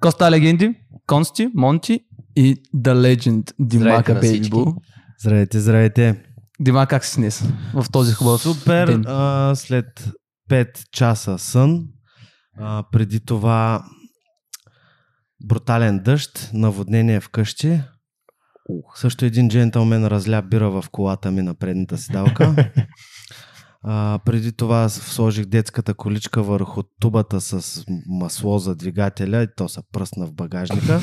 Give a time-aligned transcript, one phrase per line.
[0.00, 0.74] Коста легенди,
[1.06, 2.00] Консти, Монти
[2.36, 4.20] и The Legend Димака.
[4.20, 4.74] Boo.
[5.20, 6.22] Здравейте, здравейте.
[6.60, 7.44] Дима, как си днес
[7.74, 8.86] в този хубав Супер.
[8.86, 9.04] ден?
[9.06, 10.10] А, след
[10.50, 11.84] 5 часа сън,
[12.58, 13.84] а, преди това
[15.44, 17.80] брутален дъжд, наводнение вкъщи.
[18.94, 22.72] Също един джентълмен разля бира в колата ми на предната седалка.
[23.84, 29.80] А, преди това сложих детската количка върху тубата с масло за двигателя и то се
[29.92, 31.00] пръсна в багажника.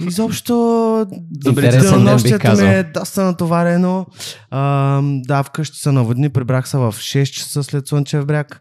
[0.00, 4.06] Изобщо денонощието ми е доста натоварено.
[4.50, 8.60] А, да, вкъщи се наводни, прибрах се в 6 часа след Слънчев бряг.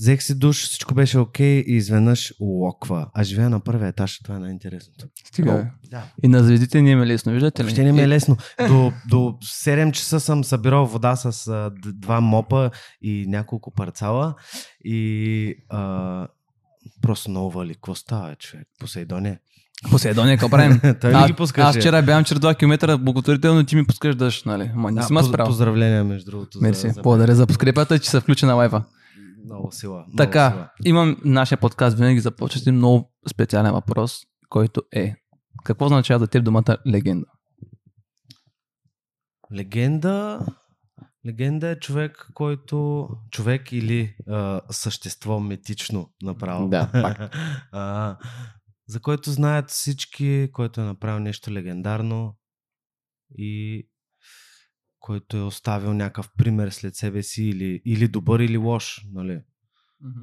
[0.00, 3.06] Взех си душ, всичко беше окей и изведнъж локва.
[3.14, 5.06] А живея на първия етаж, това е най-интересното.
[5.24, 5.66] Стига, бе.
[5.90, 6.02] Да.
[6.22, 7.64] И на звездите ни е лесно, виждате ли?
[7.64, 8.36] Въобще не ми е лесно.
[8.68, 12.70] До, до 7 часа съм събирал вода с а, два мопа
[13.02, 14.34] и няколко парцала
[14.84, 16.26] и а,
[17.02, 17.74] просто много вали.
[17.74, 18.68] Какво става, човек?
[18.80, 19.38] Посейдоне.
[19.90, 20.80] Посейдония, какво правим?
[21.00, 21.68] Той аз, ги пускаше?
[21.68, 24.70] аз вчера бягам чрез 2 км, благотворително ти ми пускаш дъжд, нали?
[24.74, 25.46] Ма не Да, си ма поз-.
[25.46, 26.58] Поздравления, между другото.
[26.58, 26.90] за- Мерси.
[26.90, 28.82] за- Благодаря за подкрепата, че се включи на лайва.
[29.44, 29.98] Много сила.
[29.98, 30.70] Много Така, сила.
[30.84, 35.14] имам нашия подкаст, винаги започва с един много специален въпрос, който е
[35.64, 37.26] какво означава за теб думата легенда?
[39.54, 40.46] Легенда.
[41.26, 43.08] Легенда е човек, който.
[43.30, 46.68] Човек или а, същество метично направо.
[46.68, 47.36] Да, пак.
[47.72, 48.16] а,
[48.86, 52.36] за който знаят всички, който е направил нещо легендарно
[53.38, 53.86] и
[55.00, 59.06] който е оставил някакъв пример след себе си или, или добър или лош.
[59.12, 59.40] Нали?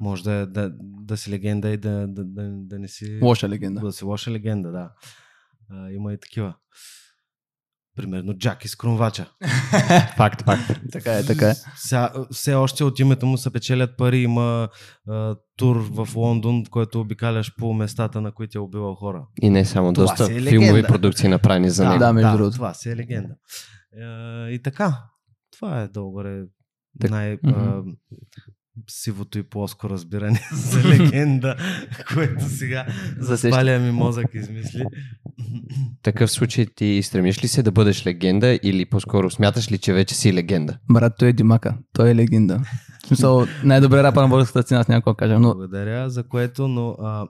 [0.00, 3.18] Може да, е- да, да си легенда и да, да, да, да не си.
[3.22, 3.80] Лоша легенда.
[3.80, 4.90] Да си лоша легенда, да.
[5.70, 6.54] А, има и такива.
[7.96, 9.32] Примерно Джак из Крумвача.
[10.16, 10.80] Факт, факт.
[10.92, 11.54] Така е, така е.
[11.76, 14.18] Ся, все още от името му се печелят пари.
[14.18, 14.68] Има
[15.08, 19.26] а, тур в Лондон, в който обикаляш по местата, на които е убивал хора.
[19.42, 21.98] И не само, Това доста е филмови продукции направени за него.
[21.98, 22.54] Да, между другото.
[22.54, 23.34] Това си е легенда.
[24.02, 25.02] А, и така.
[25.50, 26.44] Това е долу-горе
[27.00, 27.54] Так- най- Мгм.
[27.54, 27.82] а,
[28.90, 31.56] сивото и плоско разбиране за легенда,
[32.14, 32.86] което сега
[33.18, 34.84] запаля ми мозък измисли.
[36.02, 40.14] такъв случай ти стремиш ли се да бъдеш легенда или по-скоро смяташ ли, че вече
[40.14, 40.78] си легенда?
[40.90, 41.78] Брат, той е Димака.
[41.92, 42.58] Той е легенда.
[43.04, 46.90] В смисъл, най-добре рапа на българската сцена, аз някога кажа, но Благодаря за което, но
[46.90, 47.28] а,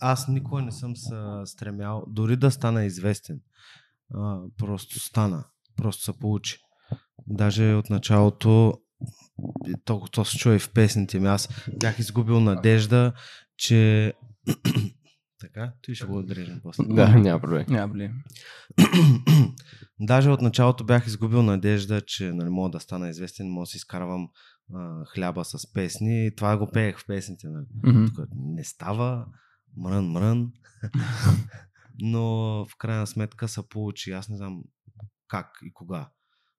[0.00, 1.14] аз никога не съм се
[1.44, 3.40] стремял, дори да стана известен.
[4.14, 5.44] А, просто стана.
[5.80, 6.58] Просто се получи.
[7.26, 8.74] Даже от началото,
[9.84, 11.48] то, то се чува и в песните ми, аз
[11.80, 13.12] бях изгубил надежда,
[13.56, 14.12] че...
[15.40, 16.84] така, ти ще го отрежем после.
[16.88, 17.64] Да, няма проблем.
[17.68, 18.10] няма бли.
[20.00, 23.76] Даже от началото бях изгубил надежда, че нали, мога да стана известен, мога да си
[23.76, 24.28] изкарвам
[24.74, 26.26] а, хляба с песни.
[26.26, 27.48] И това го пеех в песните.
[27.48, 28.06] Нали.
[28.06, 29.26] Тук не става,
[29.76, 30.52] мрън, мрън.
[32.02, 32.20] Но
[32.64, 34.12] в крайна сметка се получи.
[34.12, 34.62] Аз не знам
[35.30, 36.10] как и кога.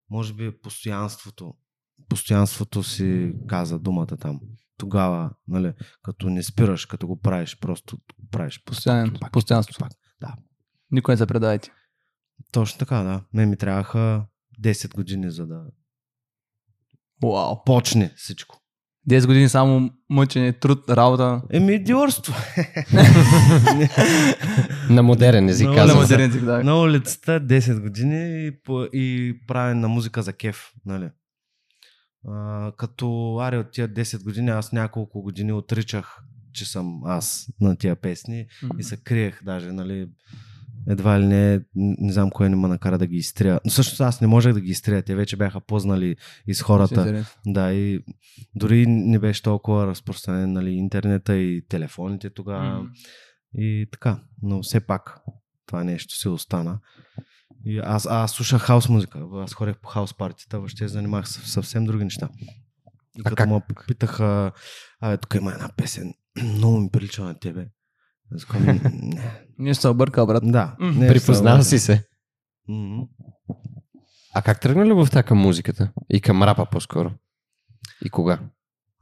[0.10, 1.54] Може би постоянството.
[2.10, 4.40] Постоянството си каза думата там.
[4.78, 5.74] Тогава, нали,
[6.04, 8.64] като не спираш, като го правиш, просто го правиш.
[8.64, 9.80] Постоянен, пак, постоянство.
[9.80, 9.92] пак.
[10.22, 10.36] Да.
[10.92, 11.72] Никой не се предавайте.
[12.52, 13.26] Точно така, да.
[13.34, 14.26] Ме ми трябваха
[14.62, 15.66] 10 години, за да
[17.24, 17.64] Вау.
[17.66, 18.61] почне всичко.
[19.10, 21.42] 10 години само мъчене, труд, работа.
[21.52, 22.34] Еми, идиотство.
[24.90, 25.98] На модерен език На казвам.
[25.98, 26.22] модерен.
[26.22, 26.64] модерен език, да.
[26.64, 28.52] на улицата 10 години и,
[28.94, 31.10] и правя на музика за кеф, нали?
[32.28, 36.18] А, като Ари от тия 10 години, аз няколко години отричах,
[36.54, 38.80] че съм аз на тия песни Мгм.
[38.80, 40.08] и се криех даже, нали?
[40.88, 43.60] Едва ли не, не знам кое не ме накара да ги изтрия.
[43.66, 46.16] Но всъщност аз не можех да ги изтрия, те вече бяха познали
[46.48, 47.26] из хората.
[47.48, 48.00] Да, и
[48.56, 52.86] дори не беше толкова разпространен нали, интернета и телефоните тогава.
[53.54, 55.22] И така, но все пак
[55.66, 56.80] това нещо си остана.
[57.66, 59.24] И аз, аз слушах хаос музика.
[59.34, 62.30] Аз ходех по хаос партията, въобще се занимавах с съвсем други неща.
[63.18, 63.50] И А като как?
[63.50, 64.52] ме питаха,
[65.00, 66.14] а тук има една песен,
[66.44, 67.68] много ми прилича на тебе.
[68.32, 69.46] Казвам, не.
[69.58, 70.44] Ние ще се объркал, брат.
[70.46, 70.76] Да.
[71.00, 72.08] Припознал си се.
[74.34, 75.92] А как тръгна любовта към музиката?
[76.10, 77.12] И към рапа по-скоро?
[78.06, 78.40] И кога?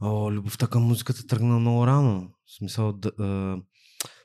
[0.02, 2.30] О, любовта към музиката тръгна много рано.
[2.46, 3.58] В смисъл, да, а,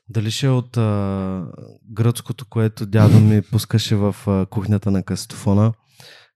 [0.09, 1.45] дали ще е от а,
[1.93, 5.73] гръцкото, което дядо ми пускаше в а, кухнята на касетофона,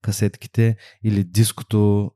[0.01, 2.11] касетките, или диското,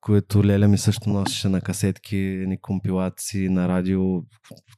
[0.00, 4.02] което Леля ми също носеше на касетки, ни компилации на радио,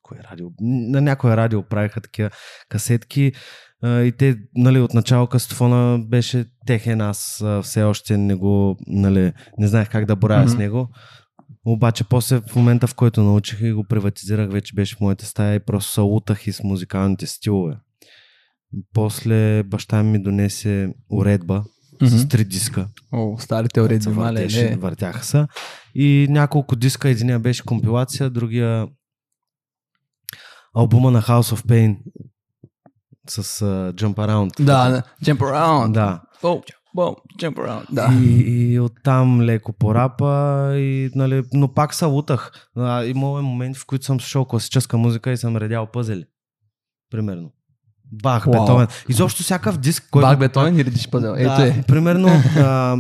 [0.02, 0.46] кое радио?
[0.60, 2.30] На някое радио правиха такива
[2.68, 3.32] касетки.
[3.84, 9.66] И те, нали, от начало кастофона беше техен, аз все още не го, нали, не
[9.66, 10.50] знаех как да боравя Мгм.
[10.50, 10.88] с него.
[11.64, 15.54] Обаче после в момента, в който научих и го приватизирах, вече беше в моята стая
[15.54, 17.76] и просто се лутах и с музикалните стилове.
[18.94, 21.64] После баща ми донесе уредба
[22.02, 22.18] Мгм.
[22.18, 22.88] с три диска.
[23.12, 25.46] О, старите мале, въртеше, въртяха се.
[25.94, 28.88] И няколко диска, единия беше компилация, другия
[30.74, 31.98] албума на House of Pain
[33.28, 34.64] с uh, Jump Around.
[34.64, 35.92] Да, jump around.
[35.92, 36.22] Да.
[36.42, 36.60] Бом,
[36.94, 37.84] бом, jump around.
[37.92, 38.08] Да.
[38.22, 42.68] И, и оттам леко по рапа, и, нали, но пак се лутах.
[42.76, 46.24] А, имало е моменти, в които съм слушал класическа музика и съм редял пъзели.
[47.10, 47.52] Примерно.
[48.12, 48.52] Бах, Уау.
[48.62, 48.86] Бетовен.
[49.08, 50.26] Изобщо всякакъв диск, който...
[50.28, 51.34] Бак бетон и редиш пъзел.
[51.38, 51.82] Ето да, е.
[51.82, 52.96] примерно, а,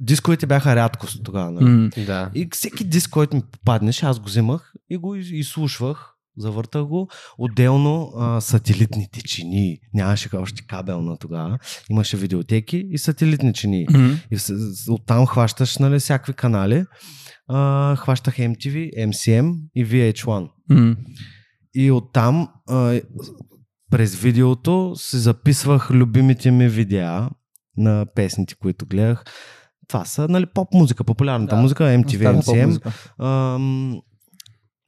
[0.00, 1.50] дисковете бяха рядкост тогава.
[1.50, 1.64] Нали?
[1.64, 1.90] М.
[2.06, 2.30] Да.
[2.34, 7.08] И всеки диск, който ми попаднеше, аз го вземах и го из- изслушвах, завъртах го.
[7.38, 11.58] Отделно а, сателитните чини, нямаше още кабелна тогава,
[11.90, 13.86] имаше видеотеки и сателитни чини.
[13.90, 14.16] М.
[14.30, 16.84] И с- с- оттам хващаш нали, всякакви канали.
[17.48, 20.48] А, хващах MTV, MCM и VH1.
[20.70, 20.96] М.
[21.74, 23.00] И оттам а,
[23.90, 27.28] през видеото си записвах любимите ми видеа
[27.76, 29.24] на песните, които гледах.
[29.88, 31.62] Това са нали, поп музика, популярната Да.
[31.62, 32.92] музика, MTV, MCM.
[33.18, 34.00] Ам,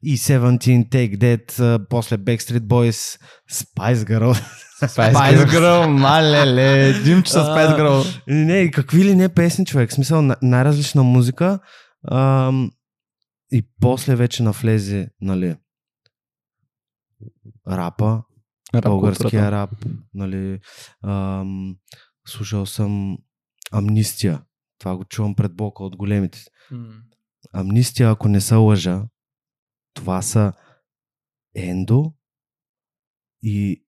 [0.02, 0.58] и 17,
[0.88, 3.20] Take That, а, после Backstreet Boys,
[3.52, 4.43] Spice Girl.
[4.82, 8.23] Spice Girl, малеле, Димче с Spice Girl.
[8.26, 9.91] Не, какви ли не песни, човек.
[9.91, 11.58] В смисъл, на- най-различна музика.
[12.11, 12.70] Ам,
[13.52, 15.56] и после вече навлезе, нали,
[17.69, 18.23] рапа,
[18.75, 19.70] Рап българския рап,
[20.14, 20.61] нали,
[21.05, 21.76] ам,
[22.26, 23.19] слушал съм
[23.72, 24.43] Амнистия.
[24.78, 26.44] Това го чувам пред блока от големите.
[27.52, 29.02] Амнистия, ако не се лъжа,
[29.94, 30.52] това са
[31.55, 32.14] Ендо
[33.43, 33.84] и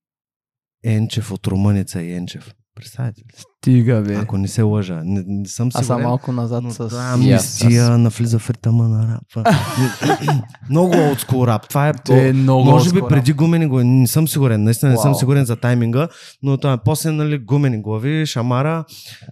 [0.85, 2.55] Енчев от Румъница и Енчев.
[2.75, 3.25] Представете ли?
[3.35, 4.15] Стига, бе.
[4.15, 5.03] Ако не се лъжа.
[5.05, 6.07] Не, не съм Аз съм сигурен.
[6.07, 6.81] малко назад с...
[6.81, 9.51] аз- амнистия навлиза в ритъма на рапа.
[10.71, 11.69] много олдскул рап.
[11.69, 13.85] Това е, Те е много може би преди гумени глави.
[13.85, 14.65] Не съм сигурен.
[14.65, 16.09] Наистина не съм сигурен за тайминга,
[16.43, 18.85] но това е после нали, гумени глави, шамара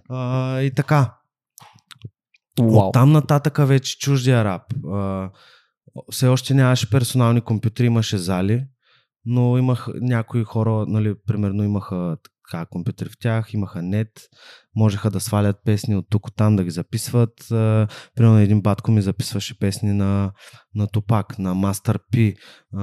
[0.09, 1.13] а, и така.
[2.59, 2.87] Уау.
[2.87, 4.61] От там нататък вече чуждия рап.
[4.93, 5.29] А,
[6.11, 8.63] все още нямаше персонални компютри, имаше зали,
[9.25, 12.17] но имах някои хора, нали, примерно имаха
[12.51, 14.09] така компютри в тях, имаха нет,
[14.75, 17.51] можеха да свалят песни от тук, от там да ги записват.
[17.51, 20.31] А, примерно един батко ми записваше песни на,
[20.75, 22.35] на Топак, на Master P.
[22.73, 22.79] А,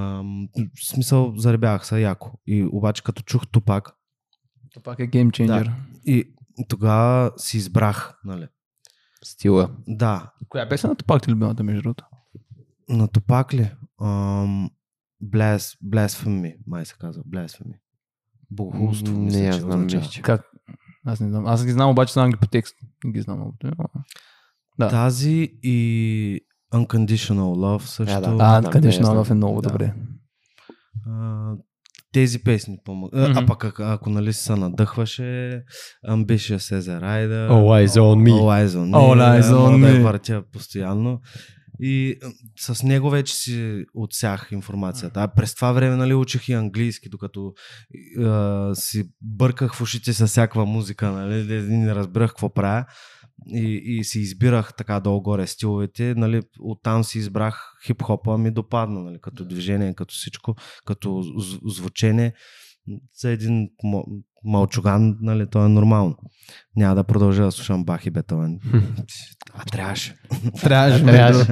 [0.54, 2.38] в смисъл, заребявах се яко.
[2.46, 3.90] И обаче като чух Топак,
[4.74, 5.72] Това пак е гейм ченджер.
[6.04, 6.34] и
[6.68, 8.48] тогава си избрах, нали.
[9.24, 9.70] Стила.
[9.88, 12.04] Да, Коя песен на Тупак ти е любимата, между другото?
[12.88, 13.70] На Топак ли?
[14.02, 14.70] Ам,
[15.24, 17.22] Blas, blasphemy, май се казва.
[17.22, 17.74] Blasphemy.
[18.50, 19.14] Богохулство.
[19.14, 20.42] Не, мисля, аз че знам, че- Как?
[21.06, 21.46] Аз не знам.
[21.46, 22.74] Аз ги знам, обаче знам ги по текст.
[23.04, 23.54] Не ги знам много.
[24.78, 24.88] Да.
[24.88, 26.40] Тази и
[26.74, 28.20] Unconditional Love също.
[28.20, 28.36] Да, да.
[28.40, 29.16] А, да, Conditional не, знам.
[29.16, 29.68] Love е много Да.
[29.68, 29.94] добре.
[31.08, 31.52] А,
[32.12, 33.14] тези песни помогат.
[33.16, 33.38] А, Мгм.
[33.38, 35.62] а пък ако, ако нали се надъхваше
[36.08, 37.50] Ambitious as a Rider.
[37.50, 38.30] All eyes on me.
[38.30, 38.94] All eyes on me.
[38.94, 40.02] All eyes on мога да me.
[40.02, 41.20] въртя постоянно.
[41.80, 42.16] И
[42.58, 45.22] с него вече си отсях информацията.
[45.22, 47.52] А през това време нали, учих и английски, докато
[48.18, 52.84] а, си бърках в ушите с всякаква музика, нали, не разбирах какво правя.
[53.46, 56.14] И, и си избирах така долу-горе стиловете.
[56.16, 62.32] Нали, оттам си избрах хип-хопа, ми допадна, нали, като движение, като всичко, като зв- звучене.
[63.14, 63.68] За един
[64.44, 66.16] малчуган, нали, то е нормално.
[66.76, 68.58] Няма да продължа да слушам Бах и Бетовен.
[69.54, 70.14] А трябваше.
[70.60, 71.04] Трябваше.
[71.04, 71.46] Трябваше.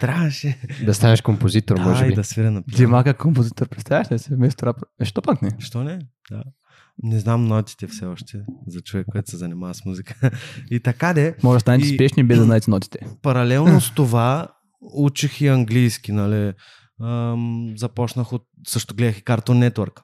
[0.00, 0.58] трябваше.
[0.84, 2.14] Да станеш композитор, може Да, и би.
[2.14, 2.76] да свиря на пиано.
[2.76, 4.34] Димака композитор, представяш ли се?
[4.34, 4.76] Вместо рап.
[5.00, 5.50] Е, що пак не?
[5.58, 5.98] Що не?
[6.30, 6.42] Да.
[7.02, 10.30] Не знам нотите все още за човек, който се занимава с музика.
[10.70, 12.98] И така де, Може да станете И- спешни без да знаете нотите.
[13.22, 14.48] паралелно с това
[14.94, 16.52] учих и английски, нали.
[17.02, 18.42] Ам, започнах от...
[18.66, 20.00] Също гледах и Cartoon Network.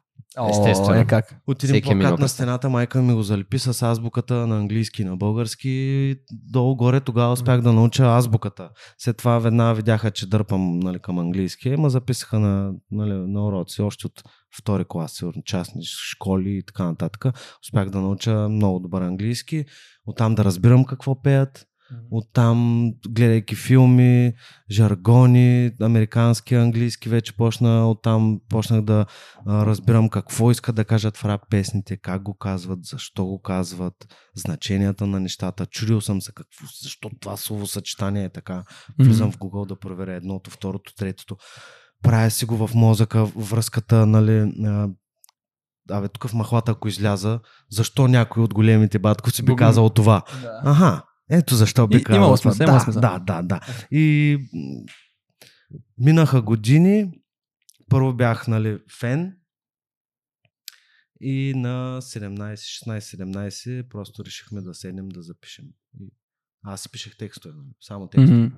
[0.51, 0.99] Естествено.
[0.99, 1.41] О, е как?
[1.47, 5.03] От един Всеки е плакат на стената майка ми го залепи с азбуката на английски
[5.03, 6.17] и на български.
[6.33, 8.71] Долу-горе тогава успях да науча азбуката.
[8.99, 13.83] След това веднага видяха, че дърпам нали, към английски, ма записаха на, нали, на уроци
[13.83, 14.23] още от
[14.59, 17.25] втори клас, сигурно частни школи и така нататък.
[17.67, 19.65] Успях да науча много добър английски,
[20.07, 21.67] оттам да разбирам какво пеят,
[22.11, 24.33] оттам гледайки филми,
[24.71, 29.07] жаргони, американски, английски вече почна, оттам почнах да
[29.47, 33.95] а, разбирам какво искат да кажат в рап песните, как го казват, защо го казват,
[34.37, 35.67] значенията на нещата.
[35.67, 38.65] Чудил съм се какво, защо това словосъчетание е така.
[38.99, 41.37] Влизам в Google да проверя едното, второто, третото.
[42.03, 44.53] Правя си го в мозъка, връзката, нали,
[45.91, 47.41] абе, тук в махлата, ако изляза,
[47.71, 50.23] защо някой от големите батковци би Богу- казал това?
[50.43, 50.61] Да.
[50.65, 53.01] Аха, ето защо би казал имало има да, смисъл.
[53.01, 53.61] да, да, да.
[53.91, 54.39] И
[55.99, 57.21] минаха години.
[57.91, 59.37] Първо бях, нали, фен.
[61.21, 65.65] И на 17, 16, 17 просто решихме да седнем да запишем.
[66.63, 68.39] Аз си пишех текстове, нали, само текстове.
[68.39, 68.57] Мгм.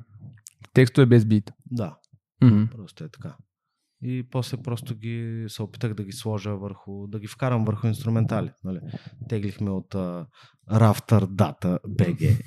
[0.72, 1.52] Текстове без бит.
[1.70, 1.96] Да,
[2.42, 2.64] Мгм.
[2.70, 3.37] просто е така.
[4.02, 8.50] И после просто ги се опитах да ги сложа върху, да ги вкарам върху инструментали.
[8.64, 8.81] Нали.
[9.28, 10.26] Теглихме от uh,
[10.71, 12.38] Rafter Data BG.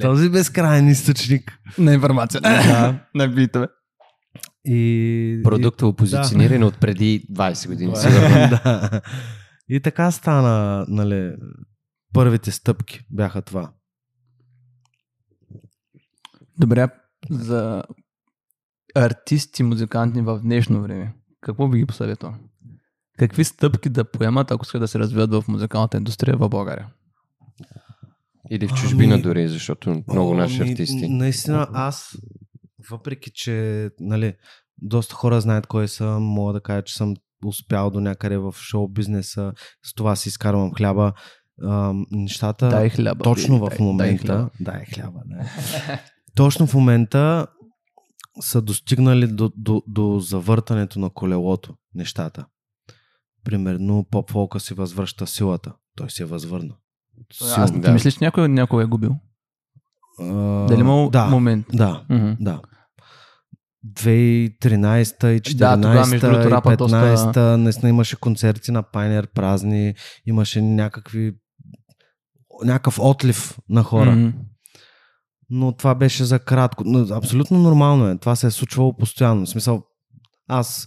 [0.00, 1.58] Този безкрайен източник.
[1.78, 2.40] На информация.
[2.40, 3.06] Да.
[3.14, 3.68] На битове.
[4.64, 7.92] И, Продуктово позициониране от преди 20 години.
[7.92, 8.28] и, Сигурно.
[8.64, 9.00] да.
[9.68, 11.36] и така стана, нали,
[12.12, 13.72] първите стъпки бяха това.
[16.58, 16.88] Добре,
[17.30, 17.82] за
[18.94, 22.34] артисти, музиканти в днешно време, какво би ги посъветвал?
[23.18, 26.86] Какви стъпки да поемат, ако искат да се развиват в музикалната индустрия в България?
[28.50, 31.08] Или в чужбина Ами- дори, защото много наши ми, артисти.
[31.08, 32.16] Наистина, аз,
[32.90, 34.34] въпреки че нали,
[34.82, 38.88] доста хора знаят кой съм, мога да кажа, че съм успял до някъде в шоу
[38.88, 41.12] бизнеса, с това си изкарвам хляба.
[41.64, 43.22] Ам, нещата Дай хляба.
[43.24, 44.50] точно били, в дай- дай момента, хляба.
[44.60, 45.48] дай хляба, да.
[46.34, 47.46] точно в момента
[48.40, 52.46] са достигнали до, до, до завъртането на колелото нещата.
[53.44, 55.72] Примерно поп-фолка си възвръща силата.
[55.96, 56.74] Той се е възвърна.
[57.42, 57.72] Аз Силно.
[57.72, 57.92] ти да.
[57.92, 59.16] мислиш, че някой някой е губил?
[60.20, 60.24] А,
[60.66, 61.66] Дали имал да, момент?
[61.72, 62.32] Да, Мгм.
[62.40, 62.60] да.
[63.86, 64.58] 2013
[65.26, 69.26] и 2014 Да, тогава, между другото, и рапа 15 доста- наистина имаше концерти на Пайнер
[69.26, 69.94] празни,
[70.26, 71.32] имаше някакви
[72.64, 74.10] някакъв отлив на хора.
[74.12, 74.38] Мгм.
[75.50, 76.84] Но това беше за кратко.
[76.86, 78.18] Но, абсолютно нормално е.
[78.18, 79.46] Това се е случвало постоянно.
[79.46, 79.82] В смисъл,
[80.48, 80.86] аз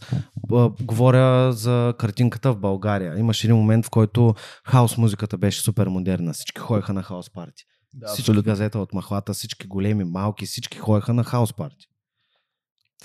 [0.53, 3.19] а, говоря за картинката в България.
[3.19, 6.33] Имаше един момент, в който хаос музиката беше супер модерна.
[6.33, 7.63] Всички ходеха на хаос парти.
[7.93, 8.51] Да, всички абсолютно.
[8.51, 11.85] газета от махлата, всички големи, малки, всички ходеха на хаос парти.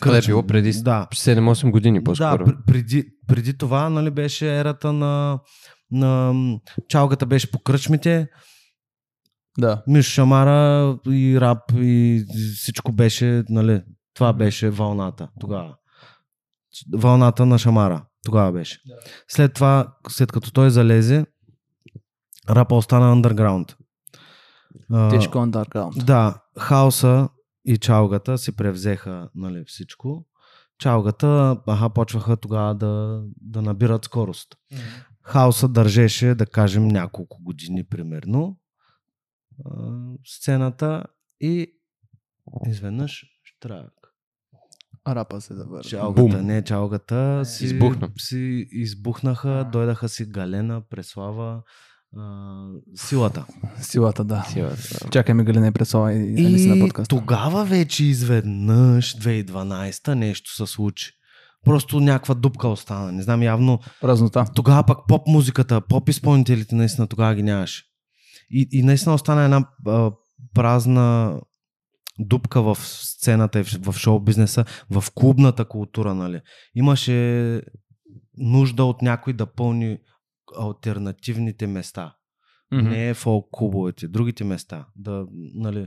[0.00, 1.06] Това е било преди Да.
[1.14, 2.44] 7-8 години по-скоро.
[2.44, 5.38] Да, пр- преди, преди това нали, беше ерата на,
[5.90, 6.34] на
[6.88, 8.28] чалгата беше по кръчмите,
[9.58, 9.82] Да.
[9.86, 12.24] Миш Шамара и рап и
[12.56, 13.82] всичко беше, нали,
[14.14, 15.74] това беше вълната тогава.
[16.94, 18.80] Вълната на Шамара тогава беше.
[18.86, 18.94] Да.
[19.28, 21.26] След това, след като той залезе,
[22.50, 23.74] рапа остана underground.
[25.10, 26.04] Тежко underground.
[26.04, 27.28] Да, хаоса
[27.64, 30.26] и чалгата си превзеха нали, всичко.
[30.78, 34.48] Чалгата, аха, почваха тогава да, да набират скорост.
[35.22, 38.56] Хаоса държеше, да кажем, няколко години примерно
[39.66, 39.70] а,
[40.26, 41.04] сцената
[41.40, 41.66] и
[42.66, 43.92] изведнъж штрак.
[45.08, 45.82] Рапа се завърна.
[45.82, 46.46] Чалгата, Бум.
[46.46, 48.10] не чалгата, си, Избухна.
[48.18, 51.62] си избухнаха, дойдаха си Галена, Преслава,
[52.16, 53.46] а, силата.
[53.78, 54.42] Силата, да.
[54.42, 55.10] Силата, да.
[55.10, 57.08] Чакай ми Галина и Преслава и, и Алиса на И подкаста.
[57.08, 61.12] тогава вече изведнъж, 2012 нещо се случи.
[61.64, 63.12] Просто някаква дупка остана.
[63.12, 64.44] Не знам, явно Празнота.
[64.54, 67.84] тогава пък поп музиката, поп изпълнителите наистина тогава ги нямаше.
[68.50, 70.12] И, и наистина остана една а,
[70.55, 71.40] празна
[72.19, 76.40] дупка в сцената и в, в шоу бизнеса, в клубната култура, нали.
[76.75, 77.62] Имаше
[78.37, 79.99] нужда от някой да пълни
[80.61, 82.14] альтернативните места.
[82.73, 82.88] Мгм.
[82.88, 84.87] Не е фолк клубовете, другите места.
[84.97, 85.87] Да, нали,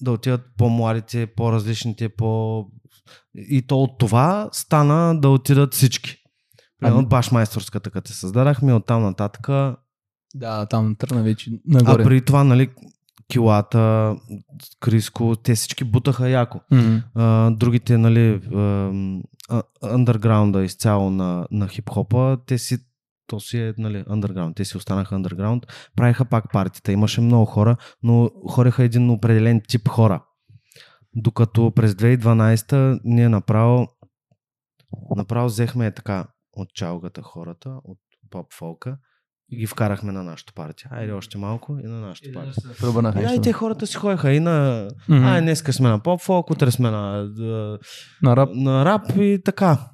[0.00, 2.64] да отидат по-младите, по-различните, по...
[3.34, 6.16] И то от това стана да отидат всички.
[6.80, 9.76] Примерно Ами- башмайсторската, като се създадахме, оттам нататък.
[10.34, 12.04] А Да, там тръгна вече нагоре.
[12.04, 12.70] преди това, нали,
[13.30, 14.16] килата,
[14.80, 16.60] Криско, те всички бутаха яко.
[16.70, 16.96] Мгм.
[17.14, 18.40] А, другите, нали,
[19.50, 22.78] а- андерграунда изцяло на, на хип-хопа, те си
[23.26, 24.56] то си е, нали, underground.
[24.56, 25.66] Те си останаха underground.
[25.96, 26.92] Правиха пак партията.
[26.92, 30.24] Имаше много хора, но хореха един определен тип хора.
[31.16, 33.88] Докато през 2012 ние направо
[35.16, 37.98] направо взехме така от чалгата хората, от
[38.30, 38.96] поп-фолка
[39.50, 40.88] и ги вкарахме на нашата партия.
[40.92, 42.54] Айде още малко и на нашата партия.
[42.80, 44.88] Пребърнаха Да, и те хората си ходеха и на...
[45.08, 45.24] Мгм.
[45.24, 47.28] Ай, днеска сме на поп-фолк, утре сме на,
[48.22, 48.50] На рап.
[48.54, 49.90] на рап и така.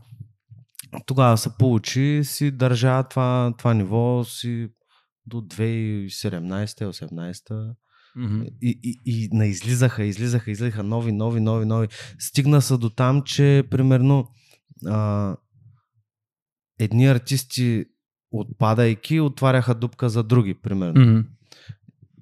[1.07, 4.69] Тогава се получи, си държа това, това ниво си
[5.27, 7.75] до 2017-18.
[8.17, 8.43] Мгм.
[8.63, 11.89] И, и, и наизлизаха, излизаха, излизаха нови, нови, нови, нови.
[12.19, 14.29] Стигна се до там, че примерно
[14.87, 15.37] а,
[16.79, 17.85] едни артисти
[18.37, 21.00] отпадайки, отваряха дупка за други, примерно.
[21.02, 21.21] Мгм.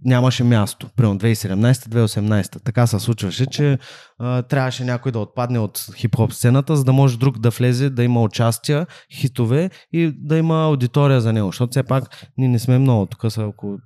[0.04, 0.88] нямаше място.
[0.96, 2.62] Примерно 2017-2018.
[2.62, 3.78] Така се случваше, че
[4.18, 8.04] а, трябваше някой да отпадне от хип-хоп сцената, за да може друг да влезе, да
[8.04, 11.48] има участия, хитове и да има аудитория за него.
[11.48, 12.04] Защото все пак
[12.38, 13.06] ние не сме много.
[13.06, 13.78] Тук са около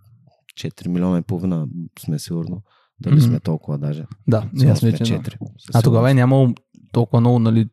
[0.61, 1.66] 4 милиона и половина
[2.00, 2.62] сме сигурно.
[3.00, 3.23] Дали Мгм.
[3.25, 4.04] сме толкова даже.
[4.28, 5.20] Да, Сигурно ние сме сме 4.
[5.20, 5.37] 4.
[5.75, 6.54] А тогава е нямало
[6.92, 7.68] толкова много, нали,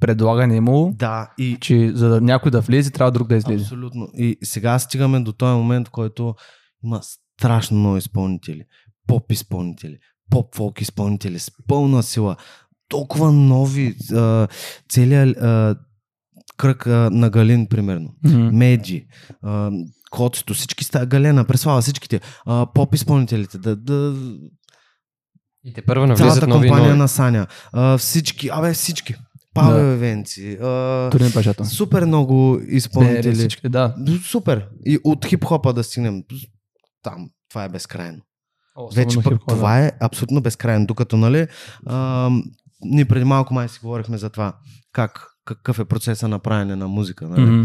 [0.00, 3.62] предлагане имало, Да, и че за да някой да влезе, трябва друг да излезе.
[3.64, 4.08] Абсолютно.
[4.14, 6.34] И сега стигаме до този момент, в който
[6.84, 8.62] има страшно много изпълнители.
[9.06, 9.98] Поп изпълнители,
[10.30, 12.36] поп-фолк изпълнители с пълна сила.
[12.88, 13.94] Толкова нови.
[14.88, 15.38] Целият
[16.56, 18.14] кръг а, на Галин, примерно.
[18.52, 19.06] Меди,
[19.42, 19.70] а,
[20.10, 22.20] Коцето, всички ста Галена, Преслава, всичките.
[22.46, 23.58] А, поп изпълнителите.
[23.58, 24.14] Да, да,
[25.64, 26.98] И те първо навлизат цялата нови компания нови.
[26.98, 27.46] на Саня.
[27.72, 28.48] А, всички.
[28.52, 29.14] Абе, всички.
[29.54, 29.92] Павел Да.
[29.92, 30.58] Евенци.
[30.62, 31.64] А, Турин Пашата.
[31.64, 33.34] супер много изпълнители.
[33.34, 33.94] всички, да.
[34.28, 34.68] Супер.
[34.86, 36.22] И от хип-хопа да стигнем
[37.02, 37.30] там.
[37.48, 38.22] Това е безкрайно.
[38.76, 39.54] Особено Вече пък да.
[39.54, 40.86] това е абсолютно безкрайно.
[40.86, 41.46] Докато, нали,
[41.86, 42.30] а,
[42.80, 44.56] ние преди малко май си говорихме за това,
[44.92, 47.28] как, какъв е процеса на правене на музика.
[47.28, 47.50] Нали?
[47.50, 47.64] Мгм.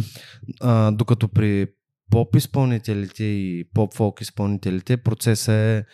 [0.62, 1.68] А, докато при
[2.12, 5.86] поп изпълнителите и поп-фолк изпълнителите процесът е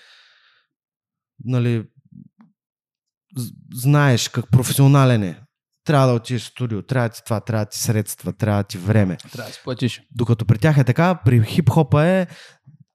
[1.46, 1.84] нали,
[3.74, 5.40] знаеш как професионален е.
[5.86, 9.18] Трябва да отидеш в студио, трябва ти това, трябва ти средства, трябва ти време.
[9.32, 10.02] Трябва да си платиш.
[10.16, 12.28] Докато при тях е така, при хип-хопа е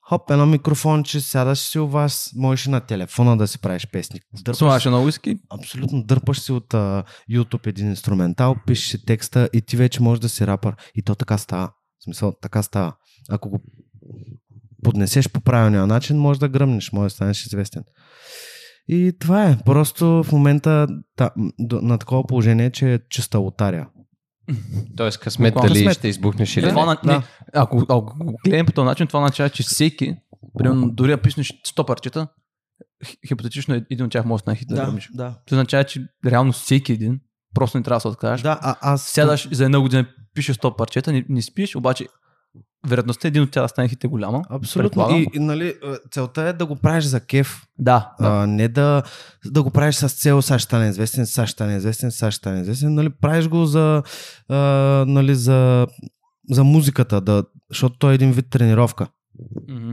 [0.08, 4.20] хоп, едно микрофонче, сядаш си у вас, можеш и на телефона да си правиш песни.
[4.32, 9.48] Дърпаш, Слагаш едно уиски, абсолютно дърпаш си от а, YouTube един инструментал, пишеш си текста
[9.52, 10.74] и ти вече можеш да си рапър.
[10.94, 11.70] И то така става.
[12.00, 12.92] В смисъл, така става.
[13.28, 13.60] Ако го
[14.84, 17.82] поднесеш по правилния начин, може да гръмнеш, може да станеш известен.
[18.88, 19.58] И това е.
[19.64, 21.30] Просто в момента та,
[21.72, 23.88] на такова положение, че е чиста лотария.
[24.96, 25.98] Тоест късмет Буквално дали късмет.
[25.98, 27.12] ще избухнеш или Е, това не.
[27.12, 27.22] да.
[27.54, 30.16] ако, ако го гледам по този начин, това означава, че всеки,
[30.58, 32.28] примерно, дори да писнеш 100 парчета,
[33.04, 34.74] хи- хипотетично е- един от тях може да хит да,
[35.14, 35.38] да.
[35.46, 37.20] Това означава, че реално всеки един
[37.54, 38.42] просто не трябва да се откажеш.
[38.42, 39.02] Да, а, аз...
[39.02, 42.06] Сядаш за една година, пишеш 100 парчета, не, не спиш, обаче
[42.86, 44.42] вероятността един от тях да стане хит е голяма.
[44.50, 45.08] Абсолютно.
[45.10, 45.74] И, и нали, е,
[46.10, 49.02] целта е да го правиш за кеф, Да, а, не да,
[49.44, 52.38] да го правиш с цел сега ще стане известен, сега ще стане известен, сега ще
[52.38, 52.94] стане известен.
[52.94, 54.02] Нали, правиш го за,
[54.48, 54.56] а,
[55.08, 55.86] нали, за,
[56.50, 59.06] за музиката, да, защото той е един вид тренировка.
[59.68, 59.92] Мгм.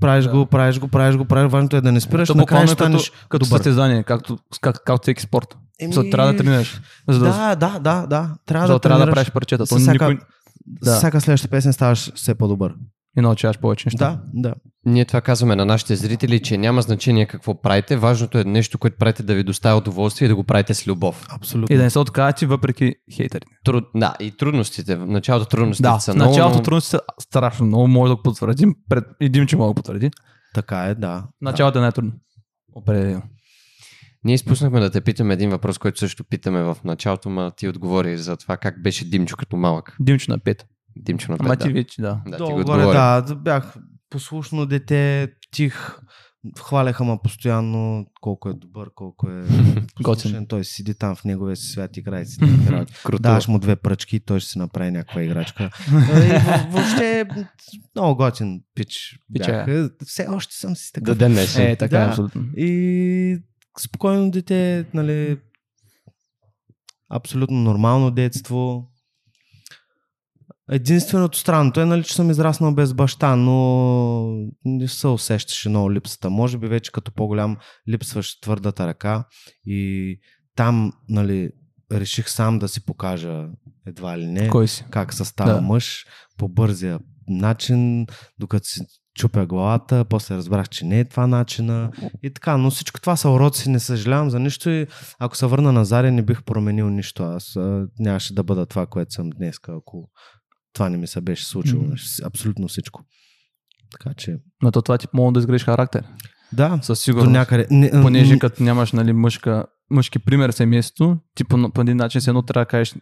[0.00, 0.30] Правиш Да.
[0.30, 1.52] го, правиш го, правиш го, правиш.
[1.52, 3.58] Важното е да не спираш, То накрая е като, станеш като добър.
[3.58, 5.56] състезание, както, как, както всеки спорт.
[5.80, 6.10] Еми, Еми...
[6.10, 6.80] Трябва да тренираш.
[7.08, 8.34] За да, Да, да, да, да.
[8.46, 9.66] Трябва за да, да, трябва да правиш парчета.
[9.66, 10.26] То всяка, никой
[10.66, 10.90] да.
[10.90, 10.96] Да.
[10.96, 12.74] всяка следваща песен ставаш все по-добър.
[13.16, 14.20] не научаваш повече неща.
[14.34, 14.54] Да, да.
[14.86, 17.96] Ние това казваме на нашите зрители, че няма значение какво правите.
[17.96, 21.26] Важното е нещо, което правите да ви доставя удоволствие и да го правите с любов.
[21.30, 21.74] Абсолютно.
[21.74, 23.46] И да не се откажете въпреки хейтерите.
[23.64, 23.84] Труд...
[23.96, 24.96] Да, и трудностите.
[24.96, 26.30] В началото трудностите Да, са в много.
[26.30, 28.74] началото но- трудностите са страшно много, може да го потвърдим.
[28.88, 30.10] Пред един, че мога да го потвърди.
[30.54, 31.24] Така е, да.
[31.40, 32.12] Началото е най-трудно.
[32.74, 33.22] Определено.
[34.24, 38.18] Ние изпуснахме да те питаме един въпрос, който също питаме в началото, ма ти отговори
[38.18, 39.96] за това как беше Димчо като малък.
[40.00, 40.66] Димчо на пет.
[40.96, 41.74] Димчо на Ама пет, ти да.
[41.74, 42.20] вече, да.
[42.26, 42.96] Да, ти Долу го горе, отговори.
[42.96, 43.74] да, да, бях
[44.10, 45.98] послушно дете, тих,
[46.58, 49.44] хваляха ма постоянно колко е добър, колко е
[50.04, 50.46] послушен.
[50.46, 52.38] Той седи там в неговия си свят, играе си.
[53.20, 55.70] Даваш му две пръчки и той ще си направи някаква играчка.
[55.88, 57.24] И въ- въобще
[57.96, 59.64] много готин пич е.
[59.64, 59.88] бях.
[60.04, 61.18] Все още съм си До такъв.
[61.18, 61.66] ден днешен.
[61.66, 62.06] Е, така е, Да.
[62.08, 62.42] абсолютно.
[62.56, 63.38] И
[63.80, 65.38] спокойно дете, нали,
[67.10, 68.90] абсолютно нормално детство.
[70.70, 76.30] Единственото странното е, нали, че съм израснал без баща, но не се усещаше много липсата.
[76.30, 77.56] Може би вече като по-голям
[77.88, 79.24] липсваш твърдата ръка
[79.66, 80.18] и
[80.56, 81.50] там, нали,
[81.92, 83.48] реших сам да си покажа
[83.86, 84.84] едва ли не Кой си?
[84.90, 85.60] как се става Да.
[85.60, 86.06] мъж
[86.38, 88.06] по бързия начин,
[88.38, 88.80] докато си
[89.18, 91.90] чупя главата, после разбрах, че не е това начина
[92.22, 94.86] и така, но всичко това са уроци, не съжалявам за нищо и
[95.18, 97.22] ако се върна на Заря, не бих променил нищо.
[97.22, 100.08] Аз а, нямаше да бъда това, което съм днес, ако
[100.72, 101.82] това не ми се беше случило.
[101.82, 101.94] Мгм.
[102.24, 103.02] Абсолютно всичко.
[103.92, 106.04] Така че, Но то това ти мога да изградиш характер.
[106.52, 107.32] да, Със до сигурност.
[107.32, 107.66] някъде.
[107.70, 112.20] Не, Понеже като нямаш нали, мъжка, мъжки пример в семейството, ти по, по един начин
[112.20, 112.94] се едно трябва да кажеш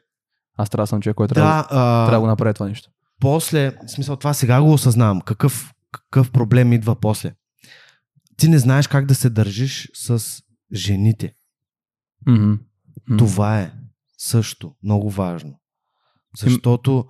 [0.56, 2.90] аз трябва да съм човек, който трябва, да, а, трябва да го направи това нещо.
[3.20, 7.34] после, в смисъл това сега го осъзнавам, какъв, какъв проблем идва после.
[8.36, 10.42] Ти не знаеш как да се държиш с
[10.74, 11.34] жените.
[12.26, 12.54] Мгм.
[13.08, 13.16] М.
[13.18, 13.72] Това е
[14.18, 15.60] също много важно.
[16.38, 17.06] Защото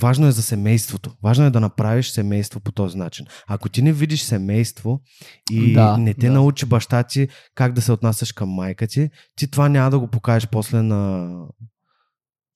[0.00, 1.10] важно е за семейството.
[1.22, 3.26] Важно е да направиш семейство по този начин.
[3.46, 5.00] Ако ти не видиш семейство
[5.50, 6.32] и Да, не те да.
[6.32, 10.08] научи баща ти как да се отнасяш към майка ти, ти това няма да го
[10.08, 11.30] покажеш после на...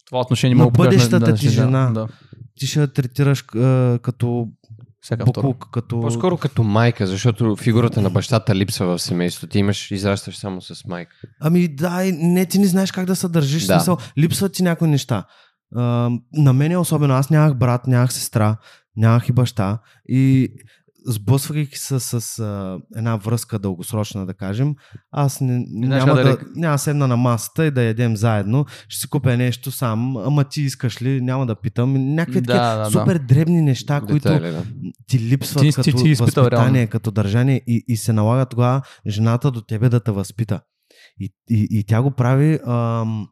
[0.06, 1.90] Това отношение На мога да бъдещата ти да, жена.
[1.90, 2.08] Да.
[2.54, 4.48] Ти ще я третираш а, като
[5.00, 5.46] Всяка втора.
[5.46, 6.00] Буклук като...
[6.00, 9.50] По-скоро като майка, защото фигурата на бащата липсва в семейството.
[9.50, 11.16] Ти имаш, израстваш само с майка.
[11.40, 13.66] Ами да, не, ти не знаеш как да се държиш.
[13.66, 13.74] Да.
[13.74, 15.24] Смисъл, липсват ти някои неща.
[15.76, 18.56] А, на мен е особено, аз нямах брат, нямах сестра,
[18.96, 19.78] нямах и баща.
[20.08, 20.52] И
[21.06, 24.74] сблъсвайки се с а, една връзка дългосрочна, да кажем,
[25.10, 28.66] аз не, няма, да да, няма да седна на масата и да ядем заедно.
[28.88, 32.14] Ще си купя нещо сам, ама ти искаш ли, няма да питам.
[32.14, 32.90] Някакви Да, такива да, да.
[32.90, 34.64] супер дребни неща, които Детайли, да.
[35.06, 36.90] ти липсват Ти- ти- като ти изпитал възпитание, реално.
[36.90, 40.60] като държание и, и се налага тогава жената до тебе да те възпита.
[41.20, 43.28] И, и, и тя го прави, ам,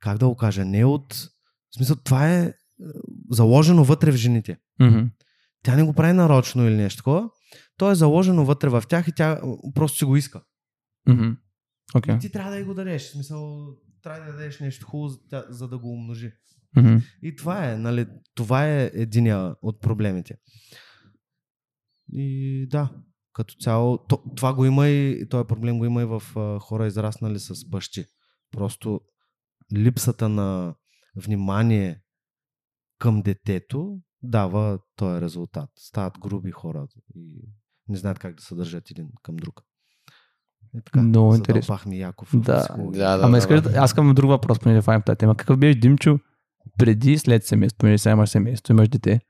[0.00, 1.14] как да го кажа, не от...
[1.14, 2.84] В смисъл, това е е,
[3.30, 4.56] заложено вътре в жените.
[4.80, 4.98] Мгм.
[5.62, 7.30] Тя не го прави нарочно или нещо такова.
[7.76, 9.40] То е заложено вътре в тях и тя
[9.74, 10.42] просто си го иска.
[11.08, 11.30] Мгм.
[11.94, 12.16] Окей.
[12.16, 13.08] И ти трябва да й го дадеш.
[13.08, 13.66] В смисъл,
[14.02, 16.32] трябва да дадеш нещо хубаво, за, за да го умножи.
[16.76, 16.96] Мгм.
[17.22, 20.36] И това е, нали, това е единия от проблемите.
[22.12, 22.90] И да,
[23.32, 26.86] като цяло, то, това го има и този проблем го има и в а, хора
[26.86, 28.04] израснали с бащи.
[28.50, 29.00] Просто
[29.76, 30.74] липсата на
[31.16, 32.02] внимание
[32.98, 35.70] към детето дава този резултат.
[35.76, 37.48] Стават груби хора и
[37.88, 39.62] не знаят как да се държат един към друг.
[40.74, 41.78] И така, Много интересно.
[41.86, 42.28] Яков.
[42.32, 42.68] в Да.
[42.78, 43.70] Да, да, Ама да, искаш да.
[43.70, 45.36] да, аз към друг въпрос, понеже файм тази тема.
[45.36, 46.18] Какъв беше Димчо
[46.78, 47.78] преди и след семейство?
[47.78, 49.20] Понеже сега имаш семейство, имаш дете.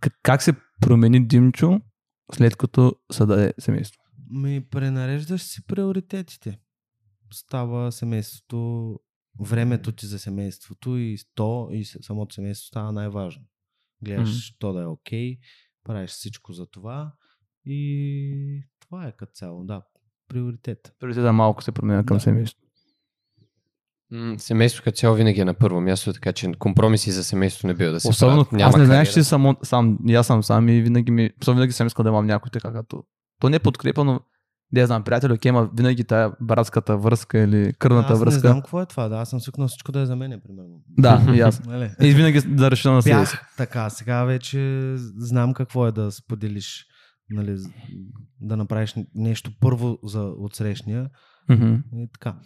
[0.00, 1.80] Как, как се промени Димчо
[2.34, 4.02] след като се даде семейство?
[4.30, 6.58] Ми пренареждаш си приоритетите.
[7.32, 8.98] Става семейството,
[9.40, 13.42] времето ти за семейството и то и самото семейство става най-важно.
[14.02, 14.56] Гледаш Мгм.
[14.58, 15.38] то да е окей,
[15.84, 17.12] правиш всичко за това
[17.64, 19.82] и това е като цяло, да,
[20.28, 20.94] приоритет.
[20.98, 22.20] Приоритета малко се променя към Да.
[22.20, 22.60] семейство.
[24.10, 27.74] М, Семейство като цяло винаги е на първо място, така че компромиси за семейството не
[27.74, 28.62] бива да се Особено, правят.
[28.62, 29.14] аз не знаех, кариера.
[29.14, 32.26] че само, сам, аз съм сам и винаги ми, особено винаги съм искал да имам
[32.26, 33.04] някой така като,
[33.40, 34.20] то не е подкрепа, но
[34.72, 38.40] да знам, приятел, окей, ама винаги тая братската връзка или кръвната аз не връзка.
[38.40, 40.82] знам какво е това, да, аз съм свикнал всичко да е за мене, примерно.
[40.88, 41.64] Да, и аз.
[41.64, 41.90] Нали?
[42.00, 43.36] И винаги да реша на себе си.
[43.56, 46.86] Така, сега вече знам какво е да споделиш,
[47.30, 47.56] нали,
[48.40, 51.10] да направиш нещо първо за отсрещния
[51.94, 52.36] и така.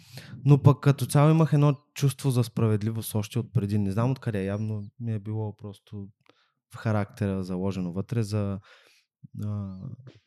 [0.45, 3.77] Но пък като цяло имах едно чувство за справедливост още от преди.
[3.77, 6.07] Не знам откъде, явно ми е било просто
[6.73, 8.59] в характера заложено вътре за
[9.45, 9.73] а,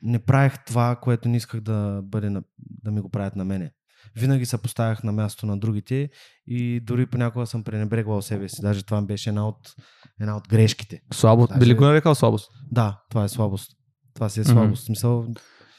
[0.03, 2.43] не правех това, което не исках да, бъде на,
[2.83, 3.71] да ми го правят на мене.
[4.17, 6.09] Винаги се поставях на място на другите
[6.47, 8.63] и дори понякога съм пренебрегвал себе си.
[8.63, 9.75] Даже това беше една от,
[10.21, 11.01] една от грешките.
[11.13, 11.49] Слабост.
[11.49, 12.51] Даже- Би ли го нарекал слабост?
[12.73, 13.71] Да, това е слабост.
[14.15, 14.83] Това си е слабост.
[14.83, 15.27] В Смисъл,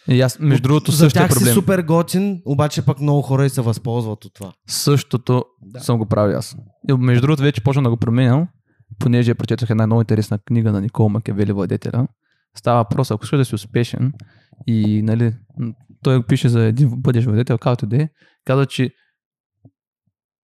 [0.07, 1.47] И аз, между другото, за тях проблем.
[1.47, 4.53] си супер готин, обаче пък много хора и се възползват от това.
[4.67, 5.79] Същото Да.
[5.79, 6.55] съм го правил аз.
[6.89, 8.47] И между другото, вече почна да го променям,
[8.99, 12.07] понеже прочетох една много интересна книга на Никол Макевели Владетеля.
[12.57, 14.13] Става въпрос, ако искаш да си успешен
[14.67, 15.33] и нали,
[16.03, 18.09] той пише за един бъдещ владетел, както да е,
[18.45, 18.89] казва, че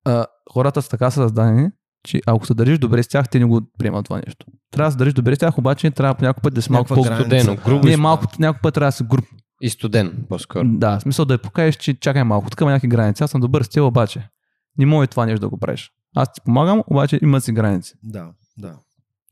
[0.06, 1.70] а, хората са така създадени,
[2.04, 4.46] че ако се държиш добре с тях, те не го приемат това нещо.
[4.72, 6.94] Трябва да се държиш добре с тях, обаче трябва по някой път да си малко
[6.94, 7.40] Някаква по граница.
[7.40, 9.26] Студено, грубо Не, малко, някой път трябва да си груб.
[9.62, 10.64] И студен, по-скоро.
[10.68, 13.24] Да, в смисъл да я покажеш, че чакай малко, тук има някакви граници.
[13.24, 14.30] Аз съм добър с теб, обаче.
[14.78, 15.92] Не може това нещо да го правиш.
[16.16, 17.94] Аз ти помагам, обаче има си граници.
[18.04, 18.80] Да, да.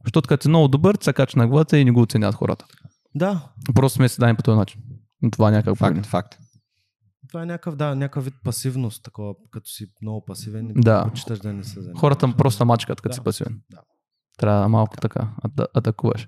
[0.05, 2.65] Защото като си много добър, се кача на главата и не го оценят хората.
[3.15, 4.81] Да, Просто сме си дадени по този начин.
[5.21, 6.03] Но това е някакъв Факт, проблем.
[6.03, 6.37] факт.
[7.29, 11.03] това е някакъв, да, някакъв вид пасивност, такова, като си много пасивен, Да.
[11.03, 11.99] почиташ да не се занимаваш.
[11.99, 13.13] Хората просто мачкат, като Да.
[13.13, 13.61] си пасивен.
[13.71, 13.79] Да.
[14.37, 16.27] Трябва малко така да атакуваш.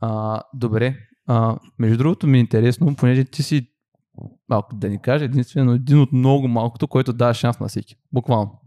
[0.00, 0.96] А, добре.
[1.26, 3.68] А, между другото ми е интересно, понеже ти си,
[4.48, 7.96] малко да ни кажа, единствено един от много малкото, който дава шанс на всеки.
[8.12, 8.60] Буквално.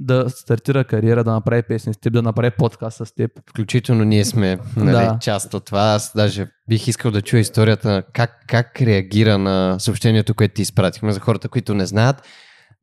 [0.00, 3.30] Да стартира кариера, да направи песни с теб, да направи подкаст с теб.
[3.50, 5.18] Включително ние сме нали, Да.
[5.20, 5.80] част от това.
[5.80, 11.12] Аз даже бих искал да чуя историята как, как реагира на съобщението, което ти изпратихме
[11.12, 12.22] за хората, които не знаят.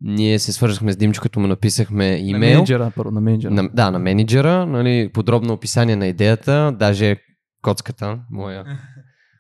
[0.01, 2.54] Ние се свързахме с Димчо, като му написахме На имейл.
[2.54, 3.51] менеджера, първо, на менеджера.
[3.54, 7.15] На, да, на менеджера, нали, подробно описание на идеята, даже
[7.62, 8.63] коцката, моя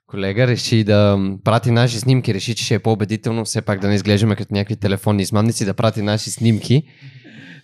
[0.07, 3.95] колега, реши да прати наши снимки, реши, че ще е по-убедително, все пак да не
[3.95, 6.83] изглеждаме като някакви телефонни измамници, да прати наши снимки,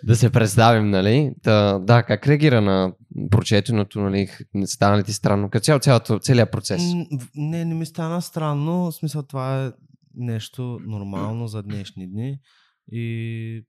[0.04, 1.34] да се представим, нали?
[1.44, 2.94] Та, да, как реагира на
[3.32, 4.30] прочетеното, нали?
[4.54, 5.50] Не стана ли ти странно?
[5.50, 6.82] Като цяло, цялото, целият процес.
[7.36, 8.92] Не, не ми стана странно.
[8.92, 9.72] В смисъл това е
[10.16, 12.40] нещо нормално за днешни дни.
[12.92, 13.66] И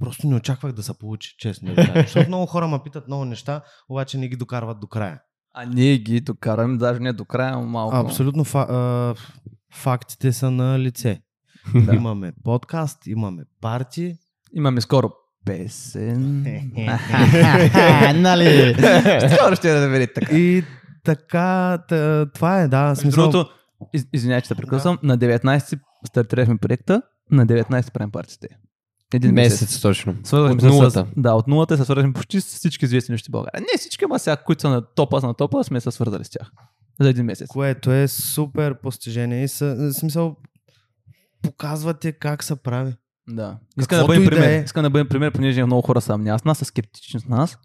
[0.00, 1.74] просто не очаквах да се получи, честно.
[1.94, 5.20] Защото много хора ме питат много неща, обаче не ги докарват до края.
[5.54, 7.96] А ние ги докараме, даже не до края, но малко.
[7.96, 9.14] Абсолютно фа- а,
[9.74, 11.20] фактите са на лице.
[11.74, 11.94] Да.
[11.94, 14.16] Имаме подкаст, имаме парти.
[14.54, 15.10] Имаме скоро
[15.44, 16.42] песен.
[18.22, 18.74] нали?
[19.34, 20.36] Скоро ще да видите така.
[20.36, 20.64] И
[21.04, 22.94] така, та, това е, да.
[22.94, 23.50] Смисъл, другото,
[23.94, 28.48] из, извинявай, че те прекъсвам, на 19 стартирахме проекта, на 19 правим партите.
[29.14, 29.60] Един месец.
[29.60, 30.14] Месец точно.
[30.24, 30.90] Свързахме От нулата.
[30.90, 33.60] С, да, от нулата се свързахме почти с всички известни нещи в България.
[33.60, 36.30] Не всички, ама сега, които са на топа, са на топа, сме се свързали с
[36.30, 36.50] тях.
[37.00, 37.48] За един месец.
[37.48, 40.36] което е супер постижение и са, смисъл
[41.46, 42.94] показвате как се прави.
[43.28, 43.58] Да.
[43.80, 44.48] Иска да бъдем и да пример.
[44.48, 44.62] е.
[44.64, 47.58] Иска да бъдем пример, понеже много хора са амнясна, са скептични с нас.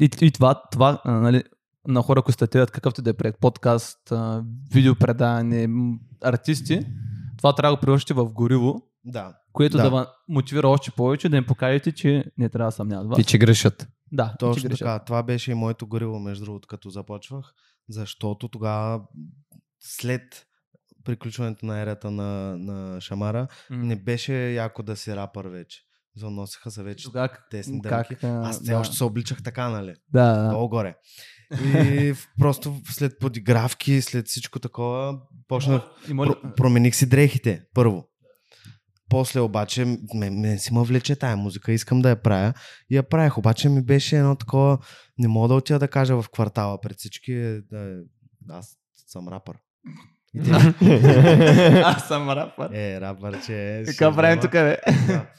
[0.00, 1.42] И, и това, това нали,
[1.88, 4.12] на хора, които стартират какъвто и да е проект, подкаст,
[4.72, 5.68] видеопредаване,
[6.22, 6.86] артисти,
[7.36, 9.34] това трябва да го приложите в гориво, Да.
[9.52, 9.90] което да, Да.
[9.90, 13.16] да ви мотивира още повече, да им покажете, че не трябва да съмняват вас.
[13.16, 13.88] Ти, че грешат.
[14.12, 14.78] Да, и Точно грешат.
[14.78, 14.98] така.
[14.98, 17.52] Това беше и моето гориво, между другото, като започвах,
[17.88, 19.00] защото тогава
[19.80, 20.22] след
[21.04, 23.76] приключването на ерата на, на Шамара, М.
[23.76, 25.80] не беше яко да си рапър вече.
[26.16, 28.78] Заносиха се вече Тогава тесни как, Аз все да.
[28.78, 29.94] още се обличах така, нали?
[30.08, 30.50] Да, да.
[30.50, 30.96] Долу горе.
[31.64, 38.06] И просто след подигравки, след всичко такова, почнах моля, Про- промених си дрехите, първо.
[39.08, 39.84] После обаче
[40.14, 42.52] ме, ме си ме влече тая музика, искам да я правя.
[42.90, 44.78] И я правих, обаче ми беше едно такова,
[45.18, 48.02] не мога да отида да кажа в квартала пред всички, е, да,
[48.48, 49.56] аз съм рапър.
[50.34, 50.40] И
[51.84, 52.70] Аз съм рапър.
[52.72, 53.84] е, рапър, че е.
[53.84, 54.78] Какво правим тук, бе?
[55.06, 55.32] Да.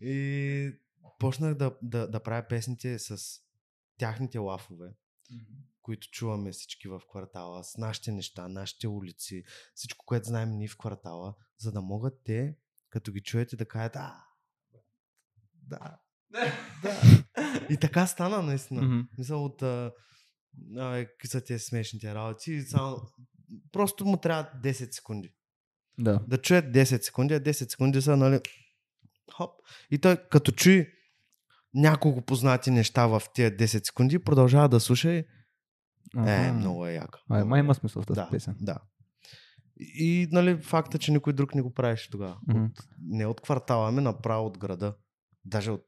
[0.00, 0.72] И
[1.18, 3.18] почнах да, да, да правя песните с
[3.98, 4.94] тяхните лафове,
[5.82, 10.78] които чуваме всички в квартала, с нашите неща, нашите улици, всичко, което знаем ние в
[10.78, 12.56] квартала, за да могат те,
[12.90, 14.24] като ги чуете, да кажат, а,
[15.54, 15.98] да,
[16.30, 16.52] да.
[17.70, 18.82] И така стана, наистина.
[18.82, 19.00] Мгм.
[19.18, 19.92] Мисъл от, а,
[20.76, 22.96] а, са тези смешните работи, само,
[23.72, 25.32] просто му трябва 10 секунди
[25.98, 26.20] Да.
[26.28, 28.40] да чуят 10 секунди, а 10 секунди са, нали,
[29.32, 29.50] хоп.
[29.90, 30.88] И той като чуи
[31.74, 35.24] няколко познати неща в тия 10 секунди, продължава да слуша и
[36.26, 37.22] е, много е яка.
[37.30, 38.56] Ай, май има смисъл в тази да, песен.
[38.60, 38.78] да.
[39.80, 42.38] И, нали, факта, че никой друг не го правеше тогава.
[42.48, 42.64] Мгм.
[42.64, 42.72] От,
[43.08, 44.94] не от квартала, ами направо от града.
[45.44, 45.84] Даже от...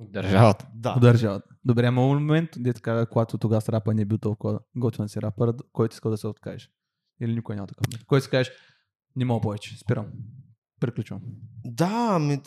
[0.00, 0.68] Държавата.
[0.74, 0.94] Да.
[0.96, 1.42] Удържават.
[1.64, 5.22] Добре, има момент, де така, когато тогава с рапа не е бил толкова готвен си
[5.22, 6.70] рапър, който иска да се откажеш.
[7.20, 7.86] Или никой няма такъв.
[8.06, 8.52] Който си кажеш,
[9.16, 10.06] не мога повече, спирам.
[10.80, 11.20] Приключвам.
[11.64, 12.40] Да, ми,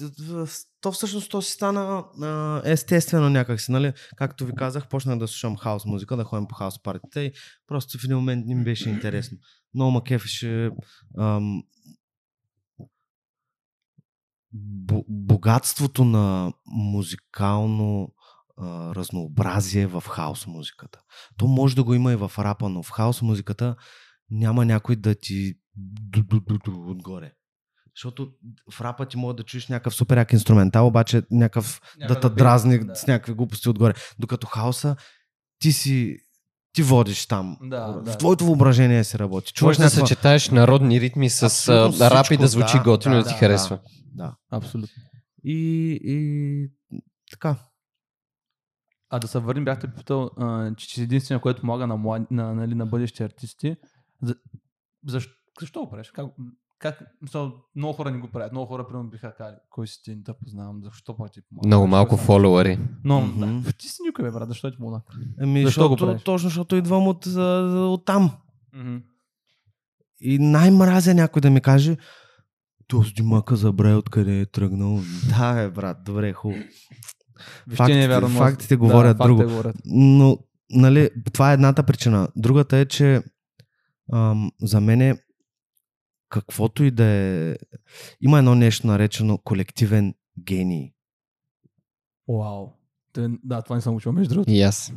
[0.81, 3.93] то всъщност то си стана а, естествено някакси, нали?
[4.15, 7.31] Както ви казах, почнах да слушам хаос музика, да ходим по хаос партите и
[7.67, 9.37] просто в един момент не ми беше интересно.
[9.73, 10.71] Много ма кефеше
[15.09, 18.13] богатството на музикално
[18.57, 20.99] а, разнообразие в хаос музиката.
[21.37, 23.75] То може да го има и в рапа, но в хаос музиката
[24.29, 25.53] няма някой да ти
[26.67, 27.31] отгоре.
[27.95, 28.31] Защото
[28.71, 32.79] в рапа ти може да чуеш някакъв супер як инструментал, обаче някакъв да те дразни
[32.79, 32.95] да.
[32.95, 33.93] с някакви глупости отгоре.
[34.19, 34.95] Докато хаоса,
[35.59, 36.17] ти си
[36.73, 37.57] ти водиш там.
[37.61, 38.17] Да, в да.
[38.17, 39.45] твоето въображение се работи.
[39.45, 40.07] Може Чуваш да някаква...
[40.07, 43.29] съчетаеш народни ритми с Абсолютно рап и всичко, да звучи да, готино и да, да
[43.29, 43.79] ти да, харесва.
[44.13, 44.35] Да.
[44.51, 45.03] Абсолютно.
[45.43, 46.69] И, и
[47.31, 47.55] така.
[49.09, 52.31] А да се върнем, бяхте питал, а, че си единствения, който помага на, млад...
[52.31, 53.75] на, нали, на бъдещи артисти.
[54.21, 54.35] За...
[55.07, 56.11] Защо, защо го правиш?
[56.11, 56.25] Как,
[56.83, 57.01] как...
[57.21, 58.51] Мисъл, много хора не го правят.
[58.51, 61.67] Много хора, примерно, биха казали, кой си ти, да познавам, защо пък ти помага.
[61.67, 62.79] Много малко фолуари.
[63.03, 63.61] Но, Мгм.
[63.61, 65.01] да, ти си никой, бе, брат, защо ти помогна?
[65.39, 66.23] Ами, Защо го защото, правиш?
[66.23, 68.31] точно защото идвам от, от там.
[68.75, 68.97] Мгм.
[70.19, 71.97] И най-мразя някой да ми каже,
[72.87, 74.99] този димака забравя откъде е тръгнал.
[75.29, 76.63] Да, бе, брат, добре, хубаво.
[77.79, 78.29] Не е вярно.
[78.29, 79.41] фактите говорят да, друго.
[79.41, 79.75] Фактите говорят.
[79.85, 80.37] Но,
[80.69, 82.27] нали, това е едната причина.
[82.35, 83.21] Другата е, че
[84.13, 85.17] ам, за мен е
[86.33, 87.55] каквото и да е...
[88.21, 90.93] Има едно нещо наречено колективен гений.
[92.27, 92.67] Вау.
[93.43, 94.51] Да, това не съм учил, между другото.
[94.51, 94.93] И аз.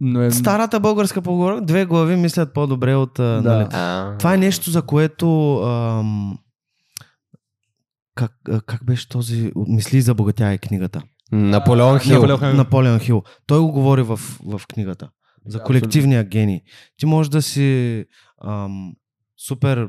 [0.00, 0.30] Но е...
[0.30, 3.12] Старата българска поговорка, две глави мислят по-добре от...
[3.14, 3.42] Да.
[3.42, 5.56] Нали, А, това е нещо, за което...
[5.62, 6.38] Ам,
[8.14, 8.32] как,
[8.66, 9.52] как беше този...
[9.56, 11.02] Мисли за богатя е книгата.
[11.32, 12.14] Наполеон Хил.
[12.14, 12.56] Наполеон Хил.
[12.56, 13.22] Наполеон Хил.
[13.46, 15.10] Той го говори в, в книгата.
[15.46, 16.60] За Да, колективния гений.
[16.96, 18.04] Ти можеш да си
[18.44, 18.92] ам,
[19.46, 19.88] супер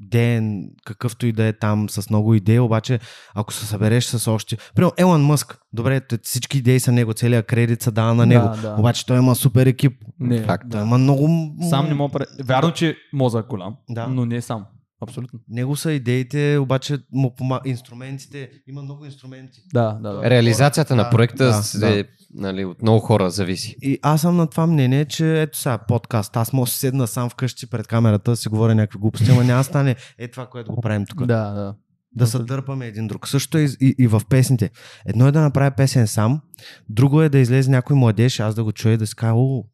[0.00, 3.00] ден, какъвто и да е там, с много идеи, обаче
[3.34, 4.56] ако се събереш с още...
[4.74, 8.56] Примерно Елон Мъск, добре, всички идеи са него, целият кредит се дава на него, Да,
[8.56, 8.76] да.
[8.78, 10.04] обаче той има супер екип.
[10.20, 10.64] Не, Факт.
[10.70, 11.54] Той има много...
[11.70, 12.18] Сам не мога...
[12.44, 14.06] Вярно, че мозък е голям, Да.
[14.06, 14.64] но не сам.
[15.02, 15.38] Абсолютно.
[15.48, 17.60] Него са идеите, обаче му пома...
[17.64, 19.60] инструментите, има много инструменти.
[19.74, 20.30] Да, да, да.
[20.30, 23.76] Реализацията на Да, проекта да, се, нали, от много хора зависи.
[23.82, 26.36] И аз съм на това мнение, че ето сега подкаст.
[26.36, 29.44] Аз мога да си седна сам вкъщи пред камерата, да си говоря някакви глупости, ама
[29.44, 31.26] няма да стане е това, което го правим тук.
[31.26, 31.74] Да, да.
[32.14, 33.28] Да се дърпаме един друг.
[33.28, 34.70] Също и, и, и в песните.
[35.06, 36.40] Едно е да направя песен сам,
[36.88, 39.64] друго е да излезе някой младеж, аз да го чуя и да си кажа, о,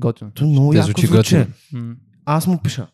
[0.00, 0.30] Готино.
[0.30, 1.46] то много Да яко звучи.
[2.24, 2.86] Аз му пиша.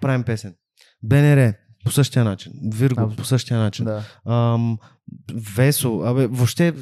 [0.00, 0.54] Правим песен.
[1.02, 1.52] БНР
[1.84, 2.52] по същия начин.
[2.72, 3.84] Вирго по същия начин.
[3.84, 4.02] Да.
[4.32, 4.78] Ам,
[5.34, 6.74] Весо, абе, въобще,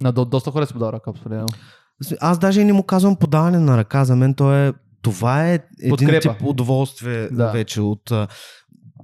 [0.00, 1.48] На до, доста хора си подава ръка, определено.
[2.20, 5.54] аз даже и не му казвам подаване на ръка, за мен то е, това е
[5.54, 6.20] един Подкрепа.
[6.38, 7.50] тип удоволствие Да.
[7.52, 8.12] вече от,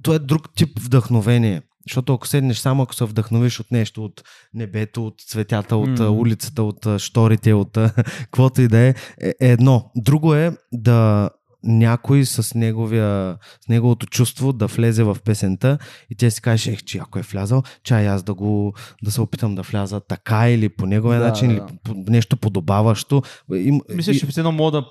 [0.03, 1.61] то е друг тип вдъхновение.
[1.87, 6.09] Защото ако седнеш само, ако се вдъхновиш от нещо, от небето, от цветята, от mm.
[6.09, 7.77] улицата, от шторите, от
[8.19, 8.89] каквото и да е,
[9.21, 9.91] е е едно.
[9.95, 11.29] Друго е да
[11.63, 15.77] някой с, неговия, с неговото чувство да влезе в песента
[16.09, 19.21] и те си кажеш, ех, че ако е влязал, чай аз да го да се
[19.21, 21.53] опитам да вляза така или по неговия Да, начин, да.
[21.53, 23.21] или по, нещо подобаващо.
[23.55, 24.85] Им, Мисля, че все едно мога да,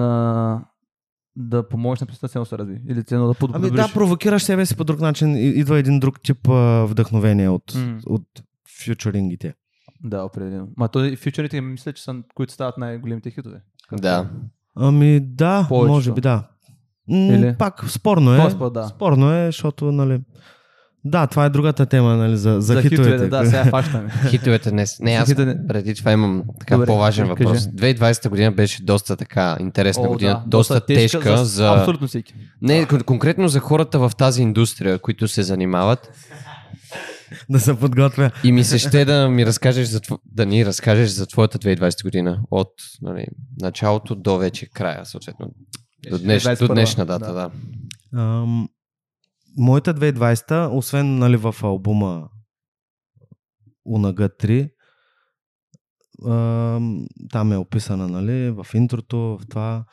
[0.00, 0.60] а,
[1.36, 2.80] да помогнеш на песента, да се разви.
[2.88, 3.70] Или едно да Ами подобриш.
[3.70, 5.36] да, провокираш себе си по друг начин.
[5.36, 8.00] и- Идва един друг тип а, вдъхновение от, mm.
[8.06, 8.22] от
[8.84, 9.54] фьючерингите.
[10.04, 10.68] Да, определено.
[10.76, 13.60] Ма то и фьючерите, мисля, че са, които стават най-големите хитове.
[13.92, 14.30] Да.
[14.76, 15.92] Ами да, Повечето.
[15.92, 16.42] може би да.
[17.08, 17.54] Или?
[17.58, 18.38] Пак спорно е.
[18.38, 18.86] По-спор, да.
[18.86, 20.20] Спорно е, защото, нали...
[21.04, 22.96] Да, това е другата тема, нали, за, за, За хитовете.
[23.12, 24.10] хитовете, да, сега фащаме.
[24.30, 25.00] Хитовете днес.
[25.00, 27.44] Не, аз Хитовете- преди това имам така Добре, по-важен кажи.
[27.44, 27.62] въпрос.
[27.62, 31.68] 2020 година беше доста така интересна О, година, да, доста, тежка, за...
[31.70, 32.34] Абсолютно всеки.
[32.62, 36.10] Не, кон- конкретно за хората в тази индустрия, които се занимават.
[37.50, 38.30] да се подготвя.
[38.44, 42.42] И ми се ще да ми разкажеш за, да ни разкажеш за твоята 2020 година.
[42.50, 43.26] От нали,
[43.60, 45.50] началото до вече края, съответно.
[46.10, 47.32] До, днеш, до 21, днешна дата, да.
[47.32, 47.50] да.
[48.20, 48.68] Ам,
[49.56, 52.28] моята 2020, освен нали, в албума
[53.88, 54.70] UNAG 3,
[56.26, 59.84] ам, там е описана нали, в интрото, в това.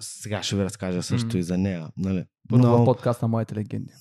[0.00, 1.38] Сега, ще ви разкажа също Мгм.
[1.38, 1.88] и за нея.
[1.96, 2.24] Нали.
[2.48, 3.92] Първо Но- в подкаст на моите легенди.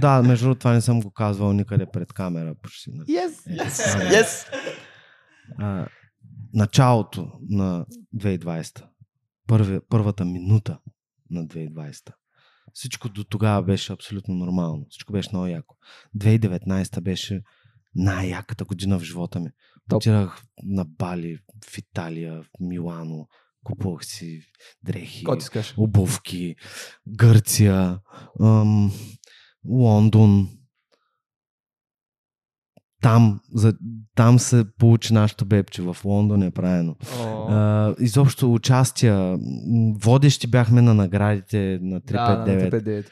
[0.00, 2.90] Да, между другото това не съм го казвал никъде пред камера почти.
[2.90, 3.28] Yes!
[3.28, 4.10] Yes!
[4.10, 4.52] Yes!
[5.58, 5.86] А,
[6.54, 8.84] началото на 2020,
[9.46, 10.78] първи, първата минута
[11.30, 12.12] на 2020.
[12.72, 14.86] Всичко до тогава беше абсолютно нормално.
[14.90, 15.76] Всичко беше много яко.
[16.18, 17.42] 2019 беше
[17.94, 19.50] най-яката година в живота ми.
[19.88, 19.96] Топ.
[19.96, 21.38] Отирах на Бали,
[21.70, 23.28] в Италия, в Милано,
[23.64, 24.40] купувах си
[24.82, 25.24] дрехи,
[25.76, 26.56] обувки,
[27.08, 27.98] Гърция,
[28.40, 28.92] ам,
[29.68, 30.48] Лондон.
[33.02, 33.74] Там, за,
[34.14, 35.82] там се получи нашето бебче.
[35.82, 36.96] В Лондон е правено.
[37.48, 39.38] А, изобщо участия.
[39.94, 42.10] Водещи бяхме на наградите на 359.
[42.12, 43.10] Да, да, 359.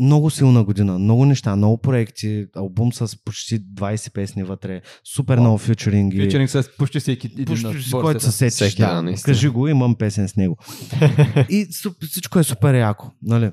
[0.00, 5.58] Много силна година, много неща, много проекти, албум с почти 20 песни вътре, супер много
[5.58, 6.16] фьючеринги.
[6.16, 8.68] Фьючеринг с почти всеки един Почти с който се сетиш.
[8.68, 10.56] Всеки, да, кажи го, имам песен с него.
[11.48, 13.10] и суп- всичко е супер яко.
[13.22, 13.52] Нали?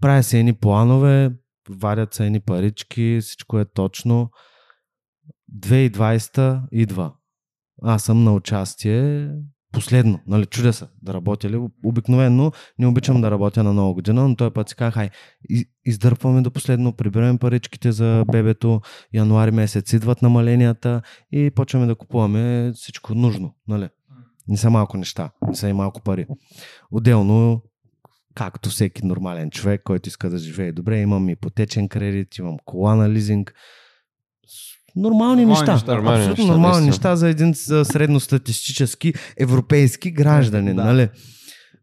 [0.00, 1.30] Правя се едни планове,
[1.70, 4.30] вадят се едни парички, всичко е точно.
[5.56, 7.12] 2020 идва.
[7.82, 9.28] Аз съм на участие
[9.72, 11.60] последно, нали, чудя се да работя ли.
[11.84, 15.10] Обикновено не обичам да работя на нова година, но този път си казах, хай,
[15.84, 18.80] издърпваме до последно, прибираме паричките за бебето,
[19.14, 21.02] януари месец идват намаленията
[21.32, 23.88] и почваме да купуваме всичко нужно, нали.
[24.48, 26.26] Не са малко неща, не са и малко пари.
[26.90, 27.62] Отделно,
[28.34, 33.10] както всеки нормален човек, който иска да живее добре, имам ипотечен кредит, имам кола на
[33.10, 33.54] лизинг.
[34.98, 35.72] Нормални, Нормални неща.
[35.72, 35.94] неща.
[35.94, 40.84] Нормални Абсолютно неща, нормални неща за един средностатистически европейски гражданин, Да.
[40.84, 41.08] нали?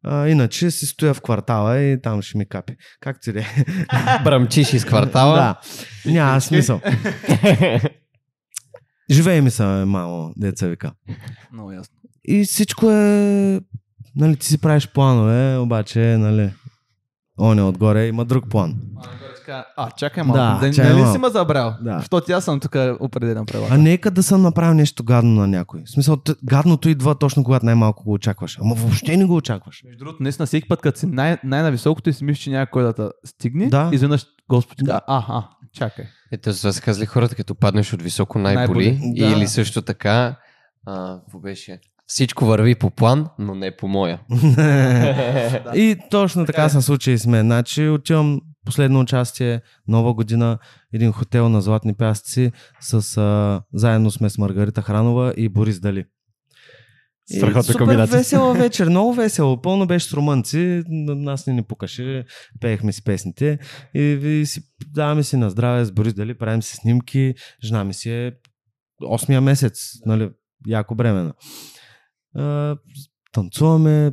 [0.04, 2.76] А, иначе си стоя в квартала и там ще ми капи.
[3.00, 3.48] Как ти де?
[4.24, 5.36] Брамчиш из квартала.
[5.36, 5.60] Да.
[6.12, 6.82] Няма смисъл.
[9.12, 10.92] Живее ми се, мамо, деца вика.
[11.54, 11.96] Много ясно.
[12.26, 13.62] И всичко е...
[14.16, 16.52] Нали, ти си правиш планове, обаче, нали...
[17.40, 18.76] Он е отгоре, има друг план.
[18.98, 19.08] А,
[19.98, 20.38] чакай малко.
[20.38, 21.16] Да, Да, чакай нали малко.
[21.16, 21.74] си ме забрал?
[21.82, 21.98] Да.
[21.98, 23.68] Защото аз съм тук определен правила.
[23.72, 25.84] А нека да съм направил нещо гадно на някой.
[25.86, 28.58] В смисъл, гадното идва точно когато най-малко го очакваш.
[28.62, 29.82] Ама въобще не го очакваш.
[29.86, 32.94] Между другото, наистина всеки път, като си най- най-нависокото и си мислиш, че някой да
[32.94, 33.90] те стигне, Да.
[33.94, 34.92] изведнъж Господ ти Да.
[34.92, 36.06] казва, а, а, чакай.
[36.32, 38.92] Ето, това са казали хората, като паднеш от високо най-боли.
[38.92, 39.14] Най-боли.
[39.20, 39.26] Да.
[39.28, 40.36] Или също така,
[40.86, 41.80] а, беше?
[42.08, 44.20] Всичко върви по план, но не по моя.
[45.76, 47.46] И точно така се случи и с мен.
[47.46, 50.58] Значи отивам последно участие, нова година,
[50.94, 56.06] един хотел на Златни пясъци, с, а, заедно сме с Маргарита Хранова и Борис Дали.
[57.38, 58.18] Страхотна супер комбинация.
[58.18, 59.62] весела вечер, много весело.
[59.62, 62.26] Пълно беше с румънци, на нас не ни пукаше,
[62.62, 63.60] пеехме си песните
[63.96, 64.62] и, и си
[64.94, 68.32] даваме си на здраве с Борис Дали, правим си снимки, жена ми си е
[69.02, 70.30] 8-я месец, нали,
[70.68, 71.34] яко бремена.
[72.36, 72.78] А,
[73.32, 74.12] танцуваме,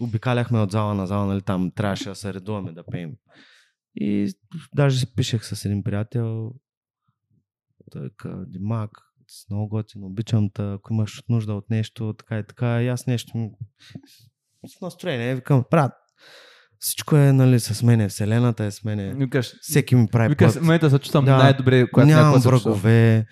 [0.00, 3.10] обикаляхме от зала на зала, нали, там трябваше да се редуваме да пеем
[3.96, 4.32] И
[4.74, 6.52] даже си пишех с един приятел.
[8.16, 8.90] Каза, Димак,
[9.28, 12.82] си много готин, обичам те, ако имаш нужда от нещо, така и така.
[12.82, 13.50] И аз нещо ми...
[14.66, 15.92] С настроение, викам, брат,
[16.78, 19.14] всичко е, нали, с мене, вселената е с мене.
[19.14, 20.62] Викаш, Всеки ми прави викаш, път.
[20.62, 21.36] момента се чувствам Да.
[21.36, 22.72] най-добре, когато Нямам се чувства.
[22.72, 23.26] врагове,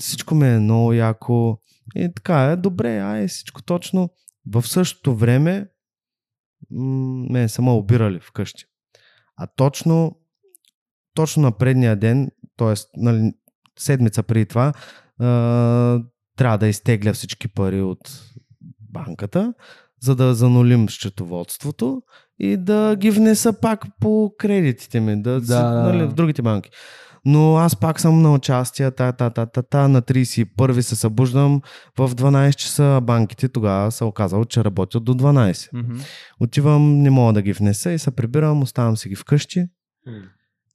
[0.00, 1.58] всичко ми е много яко.
[1.96, 4.10] И така е, добре, ай, всичко точно.
[4.46, 5.68] В същото време
[6.70, 6.84] м,
[7.30, 8.64] ме са ме обирали вкъщи.
[9.36, 10.16] А точно,
[11.14, 12.74] точно на предния ден, т.е.
[12.96, 13.32] Нали,
[13.78, 14.72] седмица преди това,
[16.36, 18.22] трябва да изтегля всички пари от
[18.80, 19.54] банката,
[20.02, 22.02] за да занулим счетоводството
[22.38, 26.70] и да ги внеса пак по кредитите ми, да, Да, нали, в другите банки.
[27.28, 31.60] Но аз пак съм на участие, та, та, та, та, та, на 31 се събуждам
[31.98, 35.68] в 12 часа, банките тогава се оказало, че работят до 12.
[35.72, 36.00] Мгм.
[36.40, 39.66] Отивам, не мога да ги внеса и се прибирам, оставам си ги вкъщи.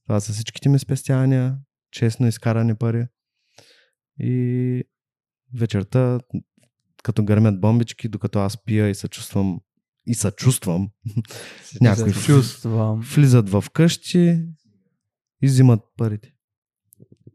[0.08, 1.58] Това са всичките ми спестявания,
[1.92, 3.06] честно изкарани пари.
[4.20, 4.84] И
[5.60, 6.20] вечерта,
[7.04, 9.60] като гърмят бомбички, докато аз пия и се чувствам
[10.06, 10.90] и се чувствам,
[11.82, 13.02] някой Се чувствам.
[13.16, 14.44] влизат в къщи
[15.44, 16.31] и взимат парите.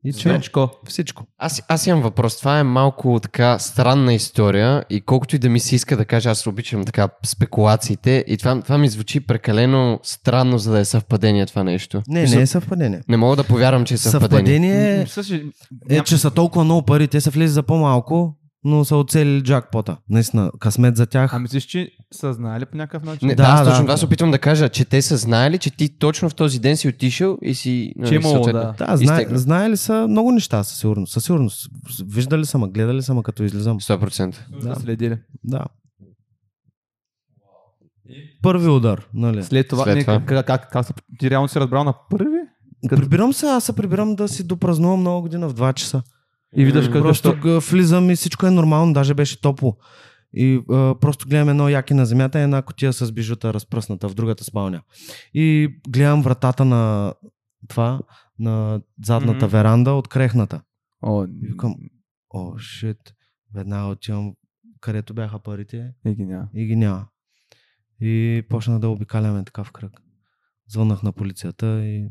[0.06, 0.70] И че Свечко.
[0.88, 1.24] всичко.
[1.38, 2.38] Аз, аз имам въпрос.
[2.38, 6.30] Това е малко така странна история и колкото и да ми се иска да кажа,
[6.30, 11.46] аз обичам така спекулациите и това, това ми звучи прекалено странно, за да е съвпадение
[11.46, 12.02] това нещо.
[12.08, 13.00] Не, Мисля, не е съвпадение.
[13.08, 15.06] Не мога да повярвам, че е съвпадение.
[15.06, 15.46] Съвпадение
[15.90, 18.36] е, ням- че са толкова много пари, те са влезли за по-малко,
[18.66, 19.96] но са оцелили джакпота.
[20.08, 21.34] Наистина, късмет за тях.
[21.34, 23.28] А мислиш, че са знаели по някакъв начин?
[23.28, 23.70] Не, Да, да, аз да.
[23.70, 26.58] точно това се опитвам да кажа, че те са знаели, че ти точно в този
[26.60, 27.92] ден си отишъл и си...
[27.96, 28.74] нали, Че е имало, да.
[28.78, 29.38] Да, знае, изтегна.
[29.38, 31.12] знаели са много неща, със сигурност.
[31.12, 31.68] Със сигурност.
[32.04, 33.80] Виждали са ме, гледали са ме като излизам.
[33.80, 34.34] 100%.
[34.52, 34.68] Да.
[34.68, 34.74] Да.
[34.74, 35.18] Следили.
[35.44, 35.64] Да.
[38.42, 39.42] Първи удар, нали?
[39.44, 40.20] След това, След не, това.
[40.20, 42.38] Как, как, как, се- ти реално си разбрал на първи?
[42.90, 46.02] Прибирам се, аз се прибирам да си допразнувам нова година в 2 часа.
[46.56, 47.60] И виждаш как Просто защо...
[47.70, 49.76] влизам и всичко е нормално, даже беше топло.
[50.32, 54.14] И а, просто гледам едно яки на земята и една котия с бижута разпръсната в
[54.14, 54.82] другата спалня.
[55.34, 57.14] И гледам вратата на
[57.68, 58.00] това,
[58.38, 59.52] на задната Мгм.
[59.52, 60.60] веранда от крехната.
[61.02, 61.74] О, И викам,
[62.30, 63.14] о, шит,
[63.54, 64.34] веднага отивам
[64.80, 66.48] където бяха парите е, ги няма.
[66.54, 67.06] и ги няма.
[68.00, 69.92] И почнах да обикаляме така в кръг.
[70.68, 72.08] Звъннах на полицията и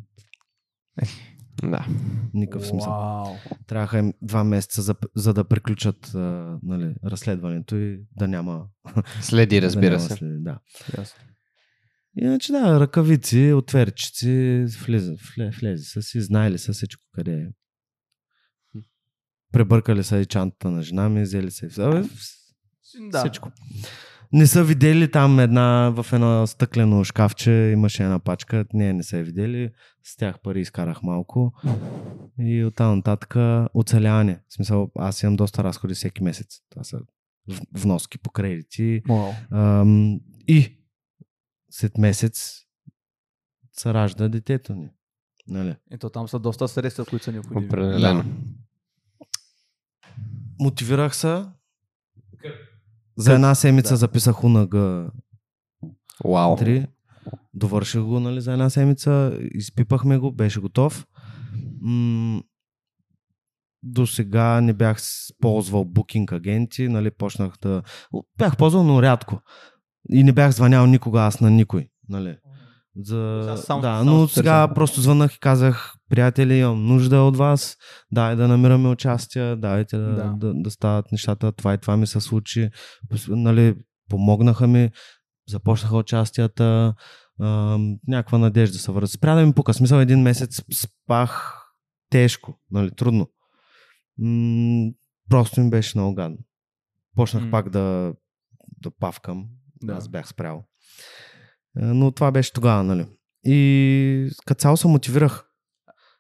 [1.64, 1.88] Да.
[2.34, 2.92] никакъв смисъл.
[2.92, 3.36] Вау.
[3.68, 8.66] Трябваха им два месеца за, за да приключат а, нали, разследването и да няма.
[9.22, 10.16] Следи, да разбира няма се.
[10.16, 10.60] След, да.
[10.98, 11.20] Ясно.
[12.18, 17.48] Иначе да, ръкавици, отверчици, влизат, вле, влезе са си, знаели са всичко къде е.
[19.52, 21.70] Пребъркали са и чантата на жена ми, взели са и
[23.12, 23.20] Да.
[23.20, 23.52] всичко.
[24.36, 29.18] Не са видели там една, в едно стъклено шкафче имаше една пачка, не, не са
[29.18, 29.72] я видели,
[30.04, 31.54] с тях пари изкарах малко
[32.40, 33.36] и оттам нататък
[33.74, 34.42] оцеляване.
[34.48, 36.48] В смисъл, аз имам доста разходи всеки месец.
[36.70, 37.00] Това са
[37.74, 39.02] вноски по кредити.
[39.10, 39.32] Вау.
[39.52, 40.78] Ам, и
[41.70, 42.62] след месец
[43.74, 44.90] се ражда детето ни.
[45.48, 45.76] Нали?
[45.92, 47.66] Ето там са доста средства, които са необходими.
[47.66, 48.24] Определено.
[50.60, 51.46] Мотивирах се.
[53.18, 53.98] За една седмица Да.
[53.98, 54.74] записах УНГ
[56.26, 56.58] Вау.
[56.58, 56.88] 3.
[57.54, 59.40] Довърших го нали, за една седмица.
[59.54, 61.06] Изпипахме го, беше готов.
[61.82, 62.42] М-
[63.84, 64.98] до сега не бях
[65.42, 67.84] ползвал букинг агенти, нали, почнах да...
[68.38, 69.40] Бях ползвал, но рядко.
[70.10, 71.90] И не бях звънял никога аз на никой.
[72.10, 72.38] Нали.
[72.98, 73.40] За...
[73.44, 74.74] Сега само- да, само но се сега търся.
[74.76, 77.78] просто звънах и казах, приятели, имам нужда от вас,
[78.12, 80.34] дай да намираме участие, дайте да, Да.
[80.38, 80.54] да.
[80.54, 82.70] Да, стават нещата, това и това ми се случи.
[83.28, 83.76] Нали,
[84.10, 84.90] помогнаха ми,
[85.48, 86.94] започнаха участията,
[87.40, 87.78] а,
[88.08, 89.08] някаква надежда се върза.
[89.08, 91.62] Спря да ми пука, смисъл един месец спах
[92.10, 93.28] тежко, нали, трудно.
[94.18, 94.92] М-
[95.30, 96.38] просто ми беше много гадно.
[97.16, 97.52] Почнах М.
[97.52, 98.14] пак да,
[98.78, 99.46] да павкам,
[99.84, 99.94] Да.
[99.94, 100.64] аз бях спрял.
[101.80, 103.06] Е, Но това беше тогава, нали.
[103.46, 105.46] И като цяло се мотивирах.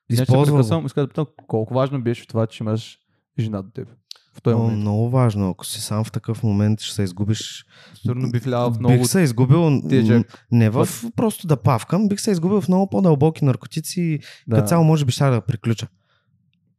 [0.10, 0.14] Го.
[0.14, 2.98] Използвам, искам да питам, колко важно беше това, че имаш
[3.40, 3.88] жена до теб
[4.36, 4.80] в този момент.
[4.80, 5.50] много важно.
[5.50, 7.66] Ако си сам в такъв момент, ще се изгубиш.
[8.02, 10.48] Сигурно би влял в много Бих се изгубил тежък.
[10.52, 14.84] не в просто да павкам, бих се изгубил в много по-дълбоки наркотици Да, като цяло
[14.84, 15.88] може би ще да приключа.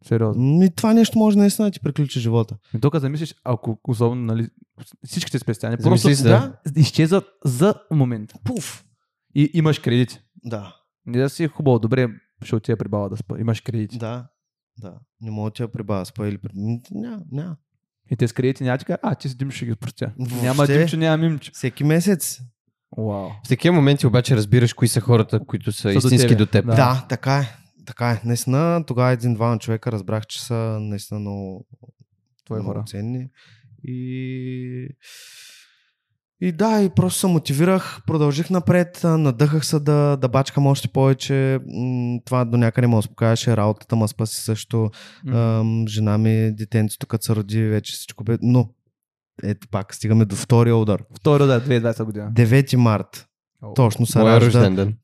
[0.08, 0.64] Сериозно.
[0.64, 2.56] И това нещо може наистина да ти приключи живота.
[2.76, 4.48] И тук замислиш, ако особено нали,
[5.06, 6.52] всичките спестяния просто да.
[6.76, 8.32] изчезват за момент.
[8.44, 8.84] Пуф!
[9.34, 10.20] И имаш кредити.
[10.44, 10.76] Да.
[11.06, 12.08] Не да си е хубаво, добре,
[12.44, 13.38] ще отида при баба да спа.
[13.38, 13.98] Имаш кредити.
[13.98, 14.26] Да.
[14.78, 14.94] Да.
[15.20, 16.38] Не мога да ти я прибавя спа или...
[16.38, 17.56] при- М, Няма, няма.
[18.10, 20.12] И те с кредити няма ти кажа, а ти с Димчо ще ги простя.
[20.42, 21.50] Няма Димчо, няма Мимчо.
[21.54, 22.40] Всеки месец.
[22.98, 23.28] Вау.
[23.44, 26.46] В такива моменти обаче разбираш кои са хората, които са, Са до истински тебе, до
[26.46, 26.66] теб.
[26.66, 26.74] да.
[26.74, 27.56] Да, така е.
[27.86, 28.20] Така е.
[28.24, 31.66] Наистина, тогава един-двама човека разбрах, че са наистина много,
[32.46, 32.84] Твои много хора.
[32.86, 33.28] ценни.
[33.84, 34.88] И...
[36.40, 41.58] И да, и просто се мотивирах, продължих напред, надъхах се да, да бачкам още повече.
[42.24, 44.90] Това до някъде ме успокояваше, работата ме спаси също.
[45.28, 48.38] Ам, жена ми, детенцето, като се роди, вече всичко бе.
[48.42, 48.70] Но,
[49.42, 51.02] ето пак, стигаме до втория удар.
[51.16, 52.32] Втори да, 2020 година.
[52.32, 53.28] 9 март.
[53.62, 53.74] О.
[53.74, 54.46] Точно се ражда.
[54.46, 54.96] рожден ден.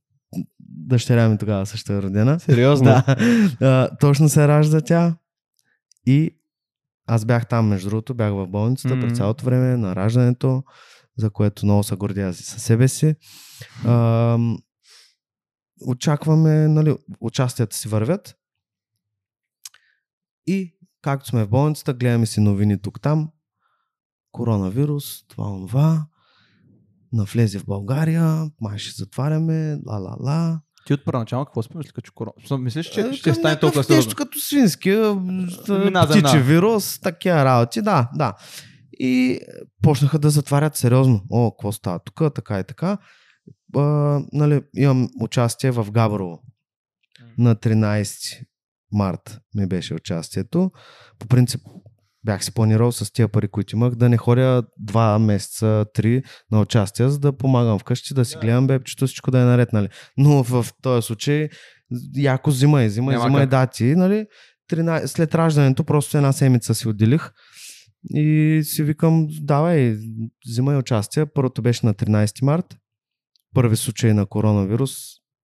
[0.74, 2.40] Дъщеря ми тогава също е родена.
[2.40, 2.84] Сериозно?
[2.84, 3.16] Да.
[3.60, 5.16] А, точно се ражда тя.
[6.06, 6.36] И
[7.06, 9.06] аз бях там, между другото, бях в болницата Мгм.
[9.06, 10.62] през цялото време на раждането,
[11.18, 13.14] за което много се гордя си със себе си.
[13.86, 14.58] Ам,
[15.86, 18.36] очакваме, нали, участията си вървят.
[20.46, 23.30] И както сме в болницата, гледаме си новини тук-там.
[24.32, 26.06] Коронавирус, това, онова.
[27.12, 30.60] Навлезе в България, май ще затваряме, ла-ла-ла.
[30.86, 32.58] Ти от първоначално какво си помисли, като корона?
[32.58, 34.12] Мислиш, че Е, ще стане толкова Нещо сериозно?
[34.14, 35.14] като свински, а,
[35.64, 38.34] с- Мина за птичи вирус, такива работи, да, да.
[38.92, 39.38] И
[39.82, 41.22] почнаха да затварят сериозно.
[41.30, 42.98] О, какво става тук, така и така.
[43.76, 43.80] А,
[44.32, 46.42] нали, имам участие в Габрово.
[47.38, 48.44] На 13
[48.92, 50.70] март ми беше участието.
[51.18, 51.60] По принцип
[52.24, 56.60] бях си планирал с тия пари, които имах, да не ходя два месеца, три на
[56.60, 59.88] участие, за да помагам вкъщи, да си гледам бебчето, всичко да е наред, нали.
[60.16, 61.48] Но в този случай
[62.16, 63.50] яко взимай, взимай, Няма взимай как.
[63.50, 64.26] дати, нали.
[64.72, 67.30] 13, след раждането просто една седмица си отделих
[68.14, 69.96] и си викам, давай,
[70.48, 71.26] взимай участие.
[71.26, 72.76] Първото беше на 13 март.
[73.54, 74.92] Първи случай на коронавирус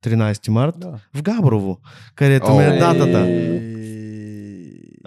[0.04, 0.98] 13 март Да.
[1.14, 1.78] в Габрово,
[2.14, 3.26] където ми е датата.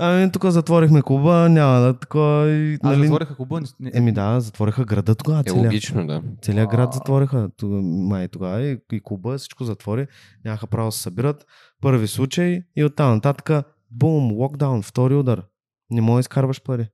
[0.04, 2.50] Ами тук затворихме клуба, няма да такова.
[2.50, 3.02] и, А, Нали...
[3.02, 3.62] затвориха клуба.
[3.80, 5.40] не- Еми да, затвориха града тогава.
[5.40, 6.24] Е Целият, логично, да.
[6.42, 7.50] целият град затвориха.
[7.58, 10.08] Тога, май тогава и, и клуба, всичко затвори.
[10.46, 11.46] Нямаха право да се събират.
[11.82, 15.44] Първи случай и оттам нататък бум, локдаун, втори удар.
[15.90, 16.88] Не можеш да изкарваш пари.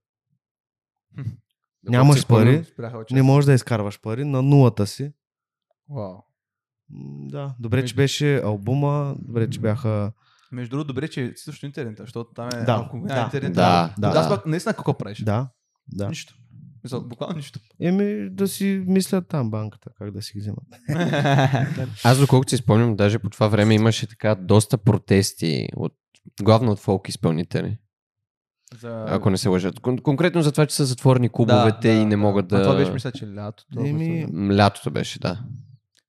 [1.83, 2.65] Нямаш пари,
[3.11, 5.11] не можеш да изкарваш пари на нулата си.
[5.89, 6.15] Вау.
[7.21, 10.11] Да, добре, че беше албума, добре, че бяха...
[10.51, 13.93] Между другото, добре, че си също интернет, защото там е, Да, ако да, интернет, да,
[13.97, 14.11] да.
[14.11, 14.19] да.
[14.19, 15.23] Аз пак наистина какво правиш?
[15.23, 15.49] Да,
[15.87, 16.09] да.
[16.09, 16.33] Нищо.
[16.83, 17.59] Мисъл, буквално нищо.
[17.81, 20.63] Еми да си мислят там банката, как да си ги вземат.
[22.03, 25.93] Аз доколкото си спомням, даже по това време имаше така доста протести, от,
[26.41, 27.77] главно от фолк изпълнители,
[28.79, 29.05] За...
[29.07, 29.79] ако не се лъжат.
[29.79, 32.57] Кон- конкретно за това, че са затворени клубовете и не могат да...
[32.57, 33.79] А това беше, мисля, че лятото.
[33.79, 34.27] Еми,
[34.57, 35.43] Лятото беше, да.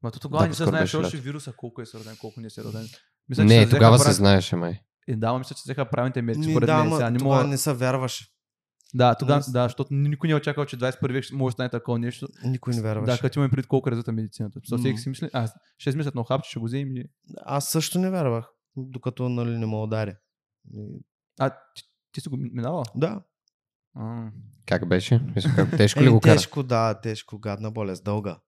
[0.02, 2.50] Ма то тогава Да, не се знаеше още вируса, колко е се роден, колко не
[2.50, 2.88] се роден.
[3.28, 4.80] Мисля, че Не, взеха тогава се прав- знаеше, май.
[5.08, 6.92] Е, да, мисля, че взеха правилните мерки, Ми, според да, мен.
[6.92, 7.44] Сега не мога...
[7.44, 8.26] не се вярваше.
[8.94, 11.54] Да, тогава, не- да, защото никой не е очаквал, че 21 век ще може да
[11.54, 12.28] стане такова нещо.
[12.44, 13.12] Никой не вярваше.
[13.12, 14.60] Да, като имаме пред колко е развита медицината.
[14.60, 15.48] Защото всеки си мисли, а,
[15.78, 17.04] ще измислят на хапче, ще го вземем и...
[17.38, 20.14] Аз също не вярвах, докато нали, не ме удари.
[20.72, 21.00] И-
[21.38, 22.84] А, ти, ти си го минала?
[22.94, 23.20] Да.
[23.96, 24.30] А,
[24.66, 25.20] Как беше?
[25.36, 26.34] Мисля, как, тежко ли Еми, го кара?
[26.34, 28.38] тежко, да, тежко, гадна болест, дълга.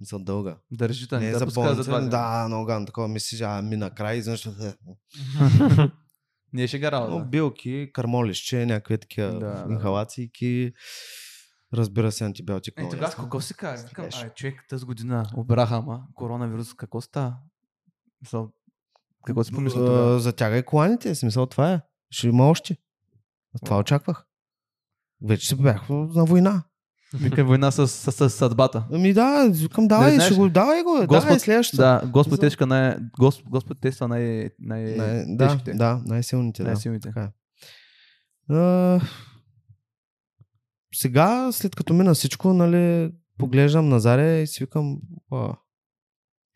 [0.00, 0.56] За дълга.
[0.72, 2.00] държите, Не не е да за болница.
[2.00, 2.86] Да, много гадно.
[2.86, 4.46] Такова мислиш, а ми накрая изведнъж.
[4.46, 4.50] е,
[6.52, 9.72] Не е шега Но билки, кармолище, някакви такива Да, да.
[9.72, 10.72] инхалации,
[11.74, 12.74] разбира се, антибиотик.
[12.76, 13.88] Е, тогава какво си казва?
[13.88, 17.36] Викам, ай, човек, тази година обраха, ама коронавирус, какво става?
[18.22, 18.50] Мисъл,
[19.26, 20.20] Какво си помисля А, тогава?
[20.20, 21.80] Затягай коланите, смисъл това е.
[22.10, 22.76] Ще има още.
[23.64, 24.24] Това очаквах.
[25.22, 26.62] Вече се бях на война.
[27.14, 28.86] Вика война с, с, с съдбата.
[28.92, 31.82] Ами да, викам, давай, ще го, давай го, давай Господ- следващата.
[31.82, 32.96] Да, Господ тежка най...
[33.18, 34.50] Госп, Господ тества най...
[34.58, 34.82] най...
[34.82, 36.68] Не, да, да, най-силните, да.
[36.68, 37.08] Най-силните.
[37.08, 37.30] Така е.
[38.54, 39.00] А,
[40.94, 44.98] сега, след като мина всичко, нали, поглеждам на Заря и си викам,
[45.32, 45.56] а,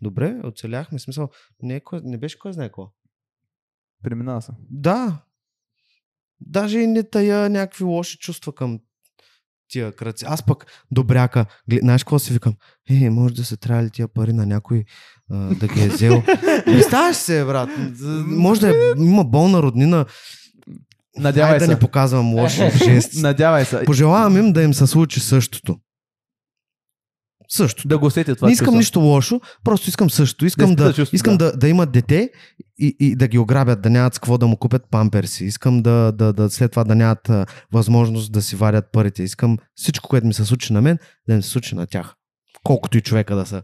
[0.03, 1.29] добре, оцеляхме, смисъл,
[1.63, 2.93] не, е не беше кой знае какво.
[4.03, 4.53] Преминава се.
[4.71, 5.25] Да.
[6.41, 8.81] Даже и не тая някакви лоши чувства към
[9.75, 10.25] тия кръци.
[10.29, 12.55] Аз пък добряка, глед, знаеш какво си викам?
[12.91, 14.85] Е, може да се трябва ли тия пари на някой
[15.33, 16.22] а, да ги е взел.
[16.64, 17.68] Представяш се, брат.
[18.27, 20.05] Може да е, има болна роднина.
[21.16, 21.70] Надявай да се.
[21.70, 23.20] не показвам лоши жести.
[23.20, 23.85] Надявай се.
[23.85, 25.77] Пожелавам им да им се случи същото.
[27.57, 27.89] Същото.
[27.89, 28.79] Да го усетят това не искам чувство.
[28.79, 30.47] нищо лошо, просто искам също.
[30.47, 31.53] Искам, изпита да, чувство, искам да.
[31.53, 31.57] да.
[31.57, 32.31] Да, имат дете
[32.79, 35.45] и, и да ги ограбят, да нямат с какво да му купят памперси.
[35.45, 39.23] Искам да, да, да след това да нямат а, възможност да си варят парите.
[39.23, 40.99] Искам всичко, което ми се случи на мен,
[41.29, 42.15] да им се случи на тях.
[42.65, 43.63] Колкото и човека да са.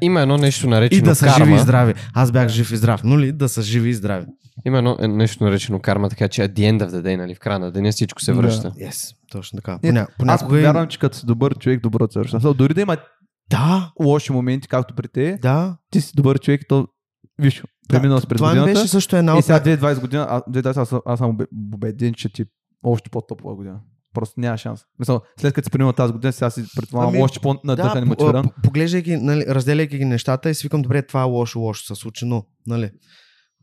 [0.00, 1.44] Има едно нещо И наречено да са карма.
[1.44, 1.94] живи и здрави.
[2.14, 4.26] Аз бях жив и здрав, но ли да са живи и здрави.
[4.64, 7.34] Има едно е, нещо наречено карма, така че at the end of the day, нали,
[7.34, 8.36] в края на деня всичко се Да.
[8.36, 8.70] връща.
[8.70, 9.72] Yes, точно така.
[9.72, 12.54] Не, Поня, Аз понякога и- вярвам, че като си добър човек, добро се връща.
[12.54, 12.96] Дори да има
[13.50, 15.38] Да, лоши моменти, както при те.
[15.42, 15.76] да.
[15.90, 16.86] Ти си добър човек и то,
[17.38, 18.72] виж, преминал с през Това годината.
[18.72, 19.44] беше също една И от...
[19.44, 22.46] сега 2020 година, а, 2020 аз, съм- аз съм убе- убеден, че ти е
[22.82, 23.80] още по-топла година.
[24.16, 24.80] Просто няма шанс.
[24.98, 28.44] Мисъл, след като си преминал тази година, сега си предполагам Ами, още по-надъхан по- мотивиран.
[28.62, 32.24] поглеждайки, нали, разделяйки ги нещата и си викам, добре, това е лошо, лошо се случи,
[32.24, 32.90] но, нали,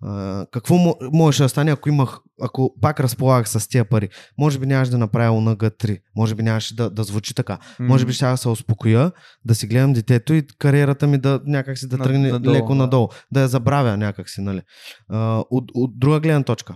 [0.02, 4.10] а, какво мо- можеше да стане, ако имах, ако пак разполагах с тия пари?
[4.38, 7.58] Може би нямаше да направя ОНГ 3, може би нямаше да, да звучи така.
[7.80, 9.12] Може би ще да се успокоя,
[9.46, 12.76] да си гледам детето и кариерата ми да някак си да тръгне надолу, леко да.
[12.76, 14.62] надолу, да я забравя някак си, нали.
[15.10, 16.76] А, от, от друга гледна точка,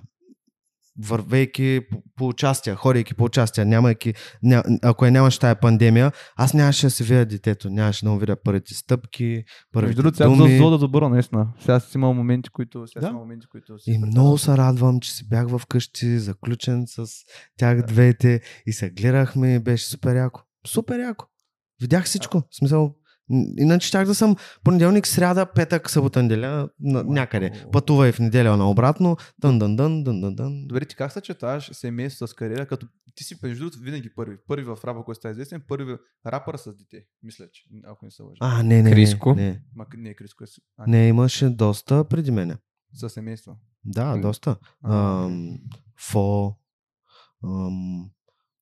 [1.00, 6.54] вървейки по, по участия, ходейки по участия, нямайки, ня, ако я нямаше тая пандемия, аз
[6.54, 10.30] нямаше да си видя детето, нямаше да му видя първите стъпки, Между първите другото, сега
[10.30, 10.58] думи.
[10.58, 11.48] зло да добро, наистина.
[11.60, 12.88] Сега си имал моменти, които...
[12.88, 13.14] Сега Да.
[13.14, 17.06] моменти, които си И много се радвам, че си бях вкъщи, заключен с
[17.58, 20.42] тях двете и се гледахме беше супер яко.
[20.68, 21.26] Супер яко.
[21.82, 22.38] Видях всичко.
[22.40, 22.96] В смисъл,
[23.58, 27.66] иначе щях да съм понеделник, сряда, петък, събота, неделя, на, някъде.
[27.72, 30.68] Пътувай в неделя наобратно, дън, дън, дън, дън, дън, дън.
[30.68, 34.38] Добре, ти как съчетаваш семейство с кариера, като ти си между другото винаги първи.
[34.48, 35.96] Първи в рапа, който става известен, първи
[36.28, 37.06] рапър с дете.
[37.24, 38.38] Мисля, че ако не се лъжа.
[38.40, 39.36] А, не, не, Криско?
[39.36, 39.62] не, не.
[39.76, 40.48] Ма, не е Криско, е
[40.78, 42.58] а, Не, имаше доста преди мене.
[42.94, 43.58] със семейство.
[43.86, 44.56] Да, доста.
[44.86, 45.58] Ам,
[46.00, 46.54] Фо,
[47.44, 48.10] ам,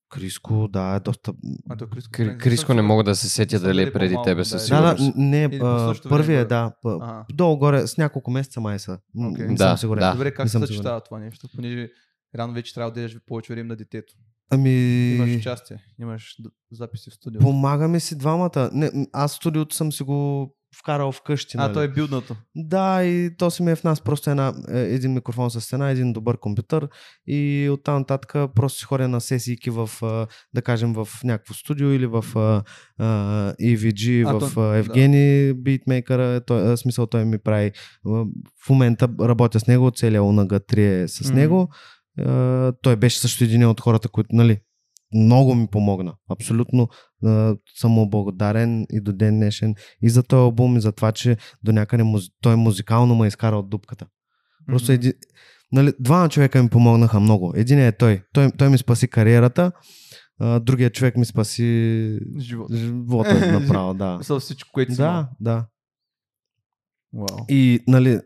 [0.08, 1.32] Криско, да, е доста.
[1.68, 4.44] А, то Криско, Кри- Криско не мога да се сетя дали дали е преди тебе
[4.44, 5.16] със да, Да, да, сигурност.
[5.18, 6.72] не, Или по а, същото първия, време, да.
[6.86, 7.24] Ага.
[7.32, 8.98] Долу-горе, с няколко месеца май са.
[9.22, 9.46] Окей.
[9.46, 10.00] Не Да, съм сигурен.
[10.00, 10.12] да.
[10.12, 11.48] Добре, как се съчетава това нещо?
[11.54, 11.88] Понеже
[12.34, 14.14] рано вече трябва да дадеш повече време на детето.
[14.50, 14.70] Ами,
[15.10, 16.36] Имаш участие, имаш
[16.72, 17.40] записи в студио.
[17.40, 18.70] помагаме си двамата.
[18.72, 21.56] Не, аз студиото съм си го вкарал вкъщи.
[21.56, 21.74] А, нали?
[21.74, 22.36] то е билдното.
[22.54, 25.90] Да, и то си ми е в нас просто една, е, един микрофон с стена,
[25.90, 26.88] един добър компютър
[27.26, 29.90] и оттам нататък просто си ходя на сесийки в,
[30.54, 32.62] да кажем, в някакво студио или в а,
[33.54, 37.72] EVG, А, в то- а, Евгений, битмейкъра, той, смисъл той ми прави.
[38.04, 38.26] В
[38.70, 41.38] момента работя с него, целият ОНГ 3 е с Мгм.
[41.38, 41.68] него.
[42.18, 44.58] А, той беше също един от хората, които, нали,
[45.14, 46.14] много ми помогна.
[46.30, 46.88] Абсолютно
[47.24, 51.12] а, съм му благодарен и до ден днешен и за този албум, и за това,
[51.12, 52.28] че до някъде музи...
[52.40, 54.06] той музикално ме изкара от дупката.
[54.66, 54.94] Просто Мгм.
[54.94, 55.12] един...
[55.72, 57.52] нали, двама човека ми помогнаха много.
[57.56, 58.22] Един е той.
[58.32, 59.72] Той, той ми спаси кариерата,
[60.40, 62.74] а, другия човек ми спаси Живот.
[62.74, 64.16] живота направо, да.
[64.18, 64.94] Мисъл всичко, което.
[64.94, 65.66] Да, да.
[67.12, 67.38] Вау.
[67.48, 68.20] И, нали,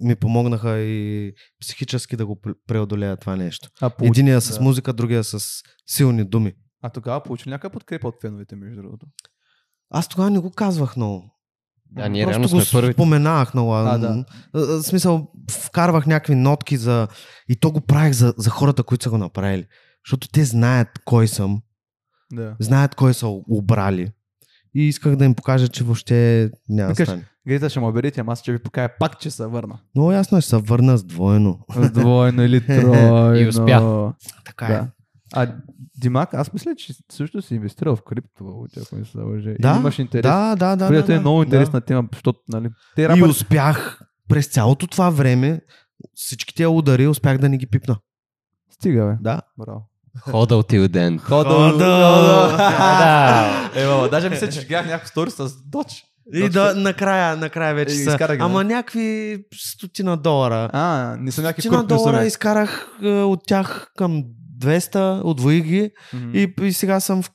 [0.00, 3.68] ми помогнаха и психически да го пр- преодолея това нещо.
[3.80, 4.64] А, получи- Единия с да.
[4.64, 5.38] музика, другия с
[5.86, 6.52] силни думи.
[6.82, 9.06] А тогава получи някаква подкрепа от феновете, между другото?
[9.90, 11.30] Аз тогава не го казвах много.
[11.86, 12.92] Да, ние Просто реално го сме първите.
[12.92, 13.72] споменах много.
[13.72, 14.24] А, да.
[14.52, 17.08] В смисъл, вкарвах някакви нотки за...
[17.48, 19.66] И то го правих за, за хората, които са го направили.
[20.06, 21.62] Защото те знаят кой съм,
[22.32, 22.56] Да.
[22.60, 24.10] знаят кой са обрали.
[24.74, 27.24] И исках да им покажа, че въобще няма да стане.
[27.46, 29.78] Гледайте, ще ме оберете, ама аз ще ви покая пак, че се върна.
[29.94, 31.58] Много ясно е, ще се върна с двойно.
[31.74, 33.34] С двойно или тройно.
[33.36, 34.12] И успя.
[34.44, 34.88] Така Да.
[35.32, 35.54] А
[36.00, 39.50] Димак, аз мисля, че също си инвестирал в криптовалути, ако не се лъжа.
[39.60, 40.22] Да, И имаш интерес.
[40.22, 40.86] Да, да, да.
[40.86, 41.44] Което да, е да, много да.
[41.44, 43.28] интересна тема, защото, нали, те И рапър...
[43.28, 45.60] успях през цялото това време
[46.14, 47.96] всички тия удари успях да не ги пипна.
[48.70, 49.16] Стига, бе.
[49.20, 49.40] Да.
[49.58, 49.88] Браво.
[50.18, 51.18] Ходъл till then.
[51.18, 51.50] Хода!
[51.50, 52.56] Хода!
[52.56, 54.04] Да.
[54.04, 56.04] Е, даже мисля, че гледах някакво стори с Доч.
[56.34, 58.16] И да, накрая, накрая вече И са.
[58.18, 58.64] ги, Ама да.
[58.64, 60.70] някакви стотина долара.
[60.72, 62.26] А, не са някакви Стотина долара суми.
[62.26, 64.24] изкарах е, от тях към
[64.58, 66.30] 200, отвоих ги Мгм.
[66.34, 67.30] и, и сега съм в...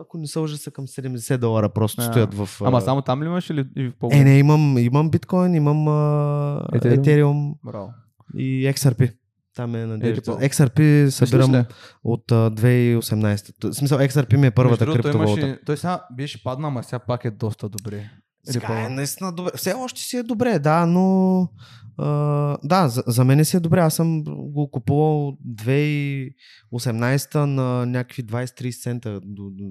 [0.00, 2.48] Ако не се лъжа, са към 70 долара просто А, стоят в...
[2.60, 5.92] Ама само там ли имаш или в по Е, не, имам, имам биткоин, имам а,
[6.72, 6.96] Ethereum?
[6.96, 7.90] Ethereum Браво.
[8.36, 9.12] и XRP.
[9.56, 10.22] Там е надежда.
[10.22, 11.64] по- XRP събирам ли?
[12.04, 13.52] от а, 2018.
[13.52, 15.40] Т- В смисъл, XRP ми е първата Между криптовалута.
[15.40, 18.10] имаше- Той сега беше паднал, ама сега пак е доста добре.
[18.44, 19.50] Сега е наистина добре.
[19.54, 21.48] Все още си е добре, да, но...
[21.98, 22.06] А,
[22.64, 23.80] да, за, за мен си е добре.
[23.80, 25.36] Аз съм го купувал
[26.72, 29.20] 2018 на някакви 20-30 цента.
[29.20, 29.64] До, до,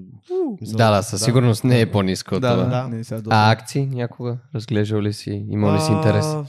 [0.60, 2.64] мисъл, Да, да, със сигурност не е по-ниско от Да, това.
[2.64, 2.98] да, Да.
[3.14, 3.28] доста.
[3.30, 4.38] А акции някога?
[4.54, 5.46] Разглеждал ли си?
[5.48, 6.26] Имал ли си интерес?
[6.26, 6.44] А,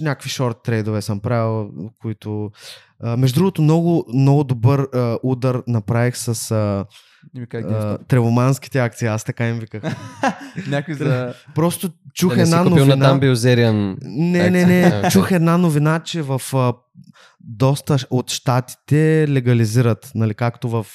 [0.00, 2.50] някакви шорт трейдове съм правил, които...
[3.02, 6.86] А, между другото, много, много добър а, удар направих с а,
[7.34, 9.08] Не ми кажа а, тревоманските акции.
[9.08, 9.82] Аз така им виках.
[10.68, 11.34] Някой за...
[11.54, 12.96] Просто чух да една на новина.
[12.96, 13.96] Dan Bilzerian.
[14.02, 15.10] Не, не, не.
[15.10, 16.74] Чух една новина, че в а,
[17.40, 20.86] доста от щатите легализират, нали, както в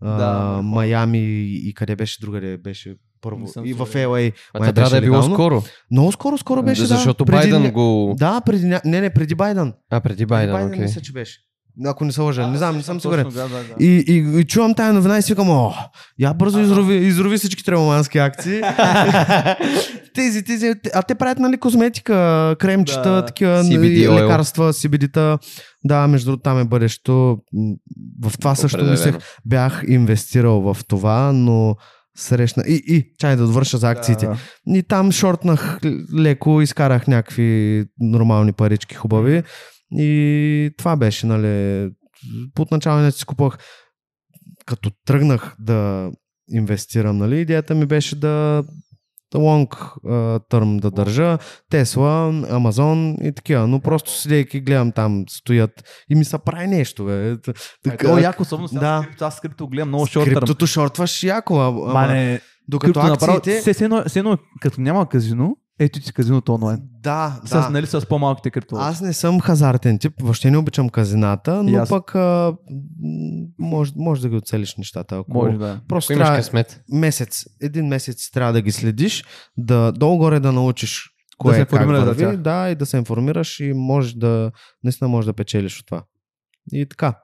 [0.00, 0.62] а, Да.
[0.62, 3.46] Майами и, и къде беше другаде, беше първо.
[3.64, 3.86] И в.
[3.86, 4.32] LA.
[4.54, 5.34] А това трябва да е било легално.
[5.34, 5.62] скоро.
[5.90, 7.32] Много скоро, скоро беше, Защото да.
[7.32, 8.14] Преди Байден го...
[8.18, 8.66] Да, преди.
[8.66, 9.72] Не, не, преди Байден.
[9.90, 10.80] А, преди Байден, Байден окей.
[10.82, 11.38] мисля, че беше.
[11.86, 13.28] Ако не се лъжа, не знам, не съм сигурен.
[13.28, 13.84] Да, да, да.
[13.84, 15.72] И, и, и чувам тая новина и си викам, о,
[16.18, 18.60] я бързо изрови, изрови всички тревомански акции.
[20.14, 23.26] тези, тези, а те правят, нали, козметика, кремчета, Да.
[23.26, 24.22] такива CBD и oil.
[24.22, 25.38] лекарства, CBD-та.
[25.84, 27.38] Да, между другото, там е бъдещето.
[28.22, 31.76] В това също мислех, бях инвестирал в това, но
[32.16, 32.64] срещна...
[32.66, 34.26] И, и, чай да довърша за акциите.
[34.26, 34.36] Да.
[34.66, 35.78] И там шортнах
[36.14, 39.42] леко, изкарах някакви нормални парички хубави.
[39.90, 41.90] И това беше, нали.
[42.58, 43.58] Отначало не си купувах.
[44.66, 46.10] Като тръгнах да
[46.50, 48.64] инвестирам, нали, идеята ми беше да
[49.34, 49.76] лонг
[50.48, 51.38] търм да държа,
[51.70, 53.66] Тесла, Амазон и такива.
[53.66, 55.70] Но просто седейки гледам там стоят
[56.10, 57.04] и ми се прави нещо.
[57.04, 57.30] Бе.
[57.30, 57.36] Е,
[57.84, 59.26] Така, е яко, особено сега да.
[59.26, 60.34] Аз с крипто гледам много шорт търм.
[60.34, 63.60] Криптото шортваш яко, ама, Мане, докато направо, акциите...
[63.60, 66.80] все, все, едно, едно, като няма казино, ето ти казиното онлайн.
[67.02, 67.70] Да, С, да.
[67.70, 68.76] нали, с по-малките крипто.
[68.76, 71.88] Аз не съм хазартен тип, въобще не обичам казината, но аз.
[71.88, 72.56] пък а,
[73.58, 75.16] може, може да ги оцелиш нещата.
[75.16, 75.80] Ако Може да.
[75.88, 76.82] Просто Ако имаш късмет.
[76.92, 79.24] месец, един месец трябва да ги следиш,
[79.56, 83.72] да долу-горе да научиш кое се е как върви, да, и да се информираш и
[83.72, 84.50] можеш да,
[84.84, 86.02] наистина можеш да печелиш от това.
[86.72, 87.18] И така.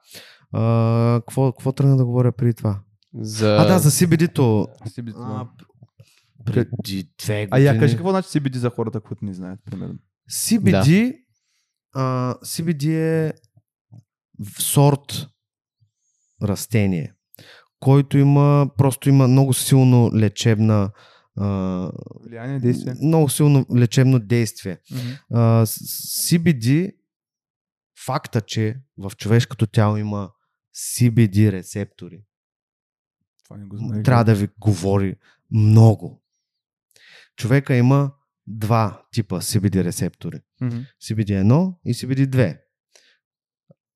[0.53, 2.79] А, какво, какво тръгна да говоря преди това?
[3.21, 3.57] За...
[3.57, 4.67] А, да, за CBD-то.
[4.89, 5.47] CBD, А, да.
[6.47, 7.81] Преди две А я години.
[7.81, 9.99] кажи какво значи CBD за хората, които не знаят, примерно.
[10.31, 11.17] CBD,
[11.95, 12.03] а,
[12.37, 13.33] CBD е
[14.59, 15.27] сорт
[16.43, 17.15] растение,
[17.81, 20.91] който има, просто има много силно лечебна
[21.37, 22.95] а, Влияние, действие.
[23.03, 24.79] много силно лечебно действие.
[24.91, 25.01] Мгм.
[25.33, 26.93] А, CBD,
[27.99, 30.31] факта, че в човешкото тяло има
[30.77, 32.23] CBD рецептори,
[33.45, 34.03] Това не го знаех.
[34.03, 35.17] трябва да ви говори
[35.51, 36.20] много.
[37.37, 38.13] Човека има
[38.47, 40.41] два типа CBD рецептори.
[40.61, 40.77] Мгм.
[41.03, 42.59] CBD1 и CBD2.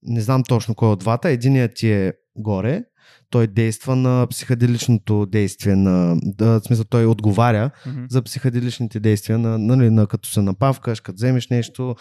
[0.03, 1.28] Не знам точно кой от двата.
[1.28, 2.85] Единият ти е горе.
[3.30, 6.16] Той действа на психоделичното действие на...
[6.22, 8.05] Да, в смисъл, той отговаря Мгм.
[8.11, 11.97] за психоделичните действия на, нали, на като се напавкаш, като вземеш нещо,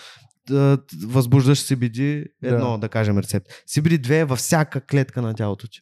[0.47, 0.77] да,
[1.07, 2.77] възбуждаш CBD, едно, да.
[2.77, 2.89] Да.
[2.89, 3.47] кажем рецепт.
[3.69, 5.79] CBD2 е във всяка клетка на тялото ти.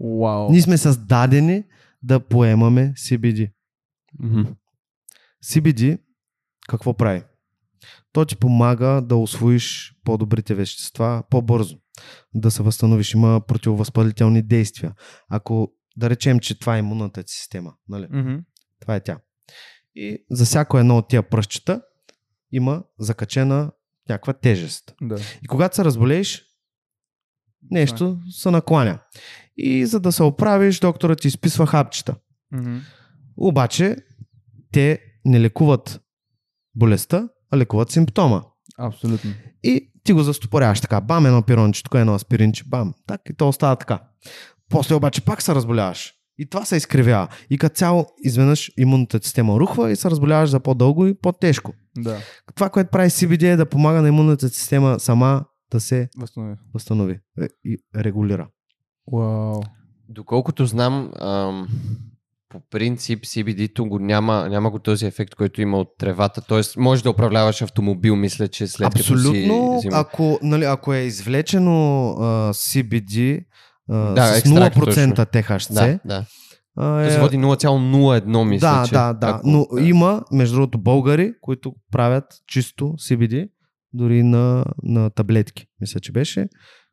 [0.00, 0.50] Вау.
[0.50, 1.64] Ние сме създадени
[2.02, 3.50] да поемаме CBD.
[4.18, 4.42] Мгм.
[5.44, 5.98] CBD
[6.68, 7.22] какво прави?
[8.12, 11.78] То ти помага да освоиш по-добрите вещества по-бързо,
[12.34, 13.14] да се възстановиш.
[13.14, 14.94] Има противовъзпалителни действия.
[15.28, 18.06] Ако да речем, че това е имунната ти система, нали?
[18.10, 18.36] Мгм.
[18.80, 19.18] Това е тя.
[19.94, 21.82] И за всяко едно от тия пръстчета
[22.52, 23.72] има закачена
[24.08, 24.94] някаква тежест.
[25.02, 25.18] Да.
[25.42, 26.44] И когато се разболееш,
[27.70, 28.98] нещо се накланя.
[29.56, 32.16] И за да се оправиш, докторът ти изписва хапчета.
[32.52, 32.78] Мгм.
[33.36, 33.96] Обаче,
[34.76, 36.00] те не лекуват
[36.74, 38.42] болестта, а лекуват симптома.
[38.78, 39.30] Абсолютно.
[39.62, 41.00] И ти го застопоряваш така.
[41.00, 42.94] Бам, едно пиронче, тук едно аспиринче, бам.
[43.06, 44.02] Так, и то остава така.
[44.70, 46.12] После обаче пак се разболяваш.
[46.38, 47.28] И това се изкривява.
[47.50, 51.72] И като цяло, изведнъж имунната система рухва и се разболяваш за по-дълго и по-тежко.
[51.98, 52.18] Да.
[52.54, 56.56] Това, което прави CBD е да помага на имунната система сама да се Възстанови.
[56.74, 58.48] възстанови е, и регулира.
[59.12, 59.62] Вау.
[60.08, 61.68] Доколкото знам, ам,
[62.48, 66.40] по принцип CBD-то го няма, няма го този ефект, който има от тревата.
[66.40, 69.96] Тоест, може да управляваш автомобил, мисля, че след като Абсолютно, си взима.
[69.96, 73.44] ако, нали, ако е извлечено а, CBD
[73.90, 76.24] а, Да, с екстракт, 0% THC, Да, да.
[76.76, 78.92] а, То се води 0,01, мисля, да, че.
[78.92, 79.26] да, да.
[79.28, 83.48] ако- Но има, между другото, българи, които правят чисто CBD,
[83.92, 86.46] дори на, на таблетки, мисля, че беше,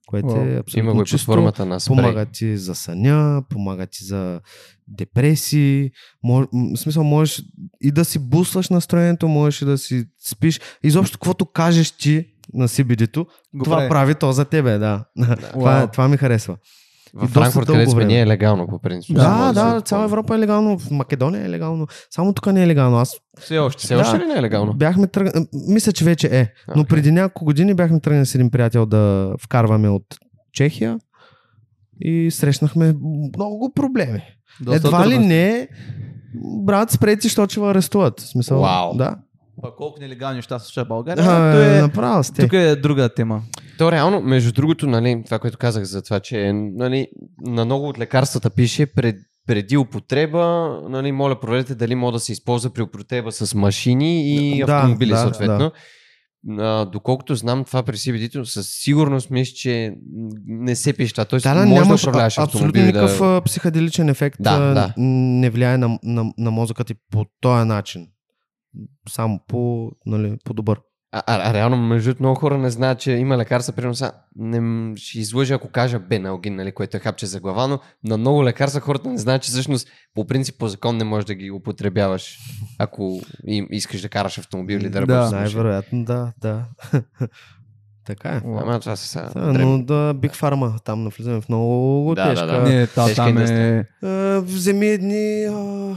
[0.08, 1.26] което е абсолютно Има го под чисто.
[1.26, 1.96] формата на спрей.
[1.96, 4.40] Помага ти за съня, помага ти за
[4.88, 5.92] депресии.
[6.24, 7.44] Мож, в смисъл, можеш
[7.82, 10.60] и да си буслаш настроението, можеш и да си спиш.
[10.84, 13.90] Изобщо, каквото кажеш ти на CBD-то, Го това прави.
[13.90, 15.06] прави то за тебе, да.
[15.54, 15.88] това, Вау.
[15.88, 16.58] това ми харесва.
[17.16, 19.16] В Франкфурт, където сме ние е легално, по принцип.
[19.16, 21.88] Да, да, се- цяла Европа е легално, в Македония е легално.
[22.10, 22.98] Само тук не е легално.
[22.98, 23.84] Аз Все още.
[23.84, 24.24] Все още Да.
[24.24, 24.74] ли не е легално?
[24.74, 26.86] бяхме тръгнали, мисля, че вече е, но Окей.
[26.88, 30.04] преди няколко години бяхме тръгнали с един приятел да вкарваме от
[30.54, 31.00] Чехия
[32.02, 32.94] и срещнахме
[33.38, 34.22] много проблеми.
[34.62, 35.68] Доста Едва ли не,
[36.64, 38.20] брат, спрете, защото ще арестуват.
[38.20, 38.98] Смисъл, Вау.
[38.98, 39.16] Да.
[39.64, 41.26] А колко нелегални неща се случва в България?
[41.28, 42.42] А, то е, направо сте.
[42.42, 43.42] тук е друга тема.
[43.78, 47.08] То реално, между другото, нали, това, което казах за това, че нали,
[47.42, 49.16] на много от лекарствата пише пред,
[49.48, 54.66] преди употреба, нали, моля проверете дали може да се използва при употреба с машини и
[54.66, 55.72] Да, автомобили да, съответно.
[56.60, 59.94] А, доколкото знам това при CBD-то, със сигурност мисля, че
[60.46, 61.26] не се пише това.
[61.26, 63.42] Тоест, Да, да, може да управляваш а- абсолютно никакъв да...
[63.46, 64.94] психоделичен ефект Да, да.
[64.98, 68.08] не влияе на, на, на мозъка ти по този начин.
[69.10, 70.80] Само по, нали, по добър.
[71.16, 74.92] А, а, а реално, между много хора не знаят, че има лекарства, примерно сега, не
[74.96, 78.82] ще излъжа, ако кажа беналгин, нали, което е хапче за глава, но на много лекарства
[78.82, 82.38] хората не знаят, че всъщност по принцип по закон не можеш да ги употребяваш,
[82.80, 85.02] ако им, искаш да караш автомобил или да Да.
[85.02, 85.32] работиш.
[85.32, 85.42] машина.
[85.42, 86.66] Най-вероятно, да, да.
[88.06, 88.42] така е.
[88.46, 89.30] Ама това са сега.
[89.36, 92.48] Да, но да, Big Pharma, там навлизаме в много Да, да, тежка.
[92.48, 92.62] да.
[92.62, 93.86] Не, та, Тежка там е...
[94.04, 95.46] А, вземи едни...
[95.46, 95.96] А...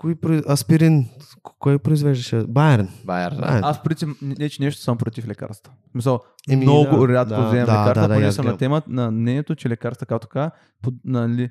[0.00, 0.14] Кои
[0.48, 1.06] аспирин?
[1.42, 2.44] Кой произвеждаше?
[2.48, 2.88] Байерн.
[3.04, 3.40] Байер, да.
[3.40, 3.64] Байерн.
[3.64, 5.72] Аз принцип, не че нещо съм против лекарства.
[5.94, 6.20] Мисъл,
[6.50, 9.10] Еми, много да, рядко да, вземам да, лекарства, да, да, понеже съм на тема на
[9.10, 10.50] мнението, че лекарства, както така,
[10.82, 11.50] под, нали,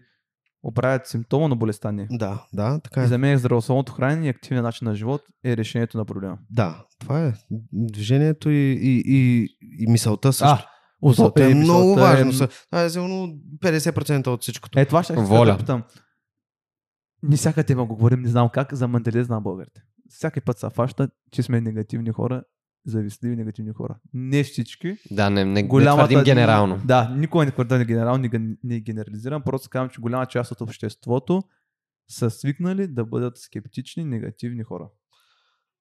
[0.64, 2.08] оправят симптома на болестта ни.
[2.12, 3.08] Да, да, така И е.
[3.08, 6.38] за мен здравословното хранене и активният начин на живот е решението на проблема.
[6.50, 7.34] Да, това е.
[7.74, 9.48] Движението и, и, и,
[9.80, 10.66] и мисълта също.
[11.04, 12.30] А, мисълта е е, много мисълта важно.
[12.30, 13.34] Е, Са- Това е сигурно
[13.64, 14.80] 50% от всичкото.
[14.80, 15.52] е, това ще Воля.
[15.52, 15.84] да питам.
[17.24, 19.82] Ни всяка тема го говорим, не знам как, за менталитет на българите.
[20.10, 22.44] Всяки път се фаща, че сме негативни хора,
[22.86, 24.00] завистливи негативни хора.
[24.14, 24.98] Не всички.
[25.12, 26.08] Да, не, не, не Голямата...
[26.08, 26.82] твърдим генерално.
[26.86, 30.62] Да, никой не твърда не генерално, не, не генерализирам, просто казвам, че голяма част от
[30.62, 31.44] обществото
[32.10, 34.90] са свикнали да бъдат скептични, негативни хора.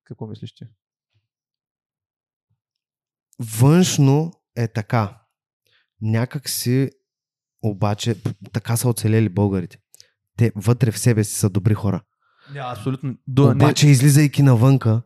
[0.04, 0.64] Какво мислиш ти?
[3.60, 5.22] Външно е така.
[6.00, 6.90] Някак си
[7.62, 8.22] обаче
[8.52, 9.78] така са оцелели българите.
[10.38, 12.00] Те вътре в себе си са добри хора.
[12.54, 13.14] Не, абсолютно.
[13.26, 15.02] До, Обаче, излизайки навънка,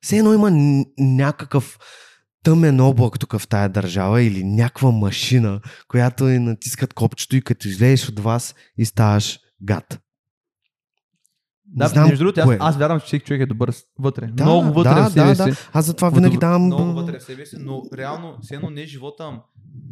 [0.00, 0.50] все едно има
[0.98, 1.78] някакъв
[2.42, 7.68] тъмен облак тук в тая държава или някаква машина, която и натискат копчето и като
[7.68, 10.00] излезеш от вас и ставаш гад.
[11.74, 12.56] Да, Не знам между другото, аз, кое.
[12.60, 14.26] аз вярвам, че всеки човек е добър вътре.
[14.26, 15.50] Да, много вътре да, в себе да, си.
[15.50, 15.56] да.
[15.72, 16.62] Аз затова винаги Подобр- давам...
[16.62, 19.40] Много вътре в себе си, но реално, все едно не е живота,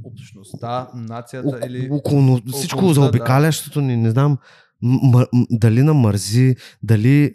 [0.05, 1.89] общността, нацията Око- или...
[1.91, 4.39] около, всичко за обикалящото ни, не знам
[4.83, 4.99] м-
[5.33, 7.35] м- дали намързи, дали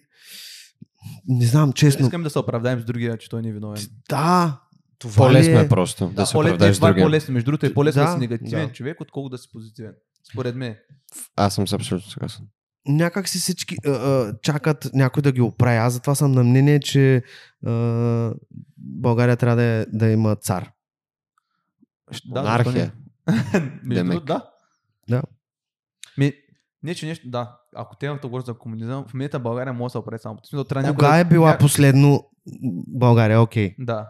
[1.27, 2.05] не знам, Не честно.
[2.05, 3.87] искам да се оправдаем с другия, че той не е виновен.
[4.09, 4.59] Да,
[4.99, 7.33] това По-лесно ли е просто да, се по-лесно- оправдаеш е, това е по-лесно.
[7.33, 8.73] Между другото е по-лесно да, Да, си негативен да.
[8.73, 9.93] човек, отколкото да си позитивен.
[10.31, 10.75] Според мен.
[11.35, 12.45] Аз съм с абсолютно съгласен.
[12.87, 15.77] Някак си всички а, а, чакат някой да ги оправи.
[15.77, 17.23] Аз затова съм на мнение, че
[17.65, 18.33] а,
[18.77, 20.71] България трябва да, е, да има цар.
[22.25, 22.93] Да, Монархия.
[23.83, 24.49] другото, да.
[25.09, 25.21] Да.
[26.17, 26.33] Ми,
[26.83, 27.59] не, че нещо, да.
[27.75, 30.39] Ако темата говори за комунизъм, в момента България може да се оправи само.
[30.43, 32.29] смисъл, трябва Кога да- е била последно
[32.87, 33.41] България?
[33.41, 33.75] Окей.
[33.79, 34.09] Да.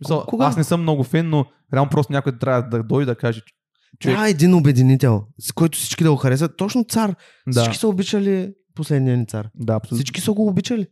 [0.00, 0.46] Мисъл, Кога?
[0.46, 3.42] Аз не съм много фен, но реално просто някой трябва да дойде да каже,
[3.90, 4.14] че- човек.
[4.14, 6.56] Трябва един обединител, с който всички да го харесат.
[6.56, 7.14] Точно цар.
[7.46, 9.48] Да, Всички са обичали последния ни цар.
[9.54, 9.96] да, абсолютно.
[9.96, 10.86] Всички са го обичали.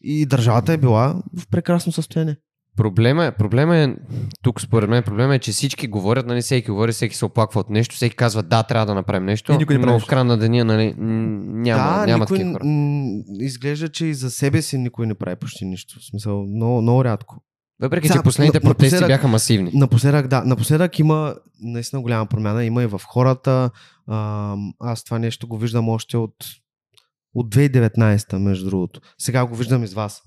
[0.00, 2.36] И държавата е била в прекрасно състояние.
[2.76, 3.94] Проблема е, проблема е,
[4.42, 7.70] тук според мен проблема е, че всички говорят, нали, всеки говори, всеки се оплаква от
[7.70, 10.06] нещо, всеки казва да, трябва да направим нещо, И никой не прави но нищо.
[10.06, 12.64] в края на деня, нали, няма, да, няма никой, такива хора.
[12.64, 13.06] м,
[13.40, 15.98] изглежда, че и за себе си никой не прави почти нищо.
[16.00, 17.36] В смисъл, много, много рядко.
[17.80, 19.70] Въпреки, Сега, че последните на- протести напоследък- бяха масивни.
[19.74, 22.64] Напоследък, да, напоследък има наистина голяма промяна.
[22.64, 23.70] Има и в хората.
[24.10, 26.34] Ам, аз това нещо го виждам още от,
[27.34, 29.00] от 2019, между другото.
[29.18, 30.22] Сега го виждам из вас.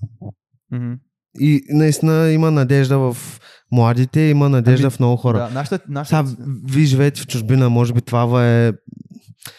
[0.72, 0.92] Мгм.
[1.40, 3.16] И наистина има надежда в
[3.72, 5.38] младите, има надежда Ами, в много хора.
[5.38, 6.26] Да, нашата, нашата...
[6.26, 8.72] Сега, вие живеете в чужбина, може би това е...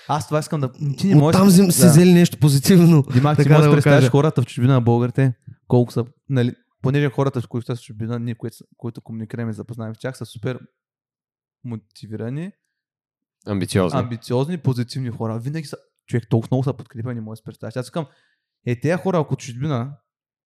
[0.07, 0.71] Аз това искам да...
[0.97, 1.35] Ти не можеш...
[1.35, 3.03] Оттам взем- се взели нещо позитивно.
[3.13, 5.33] Димак, ти можеш да да представиш хората в чужбина на българите,
[5.67, 9.49] колко са, нали, понеже хората, с които са в чужбина, ние, които, са- които комуникираме
[9.49, 10.59] и запознаваме с тях, са супер
[11.63, 12.51] мотивирани,
[13.45, 13.99] Амбициозни.
[13.99, 15.39] амбициозни, позитивни хора.
[15.39, 15.77] Винаги са,
[16.07, 17.75] човек, толкова много са подкрепени, може да си представиш.
[17.75, 18.05] Аз искам,
[18.65, 19.97] е, тези хора, ако чужбина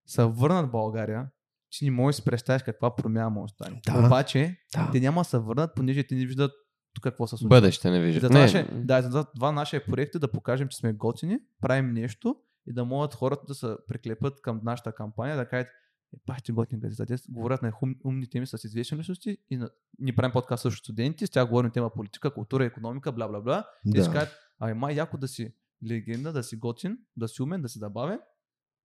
[0.05, 1.27] се върнат в България,
[1.69, 3.81] ти не можеш да си представиш каква промяна може да стане.
[3.85, 4.05] Да.
[4.05, 4.89] Обаче, Да.
[4.91, 6.51] те няма да се върнат, понеже те не виждат
[6.93, 7.49] тук какво се случва.
[7.49, 8.21] Бъдеще не виждат.
[8.21, 11.87] Затова, Не, ще, да, за това нашия проект е да покажем, че сме готини, правим
[11.87, 12.35] нещо
[12.67, 15.67] и да могат хората да се приклепат към нашата кампания, да кажат,
[16.13, 19.69] е, бахте готини газета, те говорят на хум, умни теми с известни личности и на,
[19.99, 23.67] ни правим подкаст също студенти, с тях говорим тема политика, култура, економика, бла бла бла.
[23.93, 24.11] Те Да.
[24.11, 25.53] кажат, ай май яко да си
[25.89, 28.19] легенда, да си готин, да си умен, да си забавен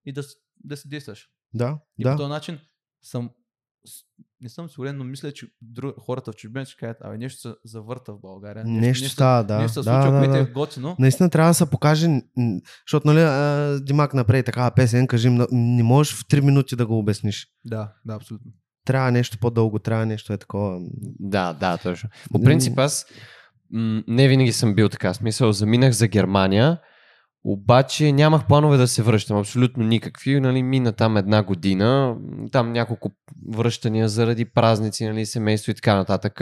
[0.05, 0.23] и да,
[0.65, 1.31] да си действаш.
[1.55, 2.17] Да, И по да.
[2.17, 2.59] този начин
[3.03, 3.31] съм
[4.43, 7.55] не съм сигурен, но мисля, че друг, хората в чужбина ще кажат, абе нещо се
[7.65, 8.65] завърта в България.
[8.65, 9.59] Нещо става, да.
[9.59, 10.39] Нещо се да, случва, да, което да.
[10.39, 10.97] е готино.
[10.99, 12.09] Наистина трябва да се покаже,
[12.87, 16.99] защото нали, а, Димак направи такава песен, кажи, не можеш в 3 минути да го
[16.99, 17.49] обясниш.
[17.65, 18.53] Да, да, абсолютно.
[18.85, 20.81] Трябва нещо по-дълго, трябва нещо е такова.
[21.21, 22.09] Да, да, точно.
[22.33, 23.07] По принцип аз
[23.71, 25.15] м- не винаги съм бил така.
[25.15, 26.79] Смисъл, заминах за Германия,
[27.45, 29.37] обаче нямах планове да се връщам.
[29.37, 30.41] Абсолютно никакви.
[30.41, 32.17] Нали, мина там една година.
[32.53, 33.11] Там няколко
[33.49, 36.41] връщания заради празници, нали, семейство и така нататък.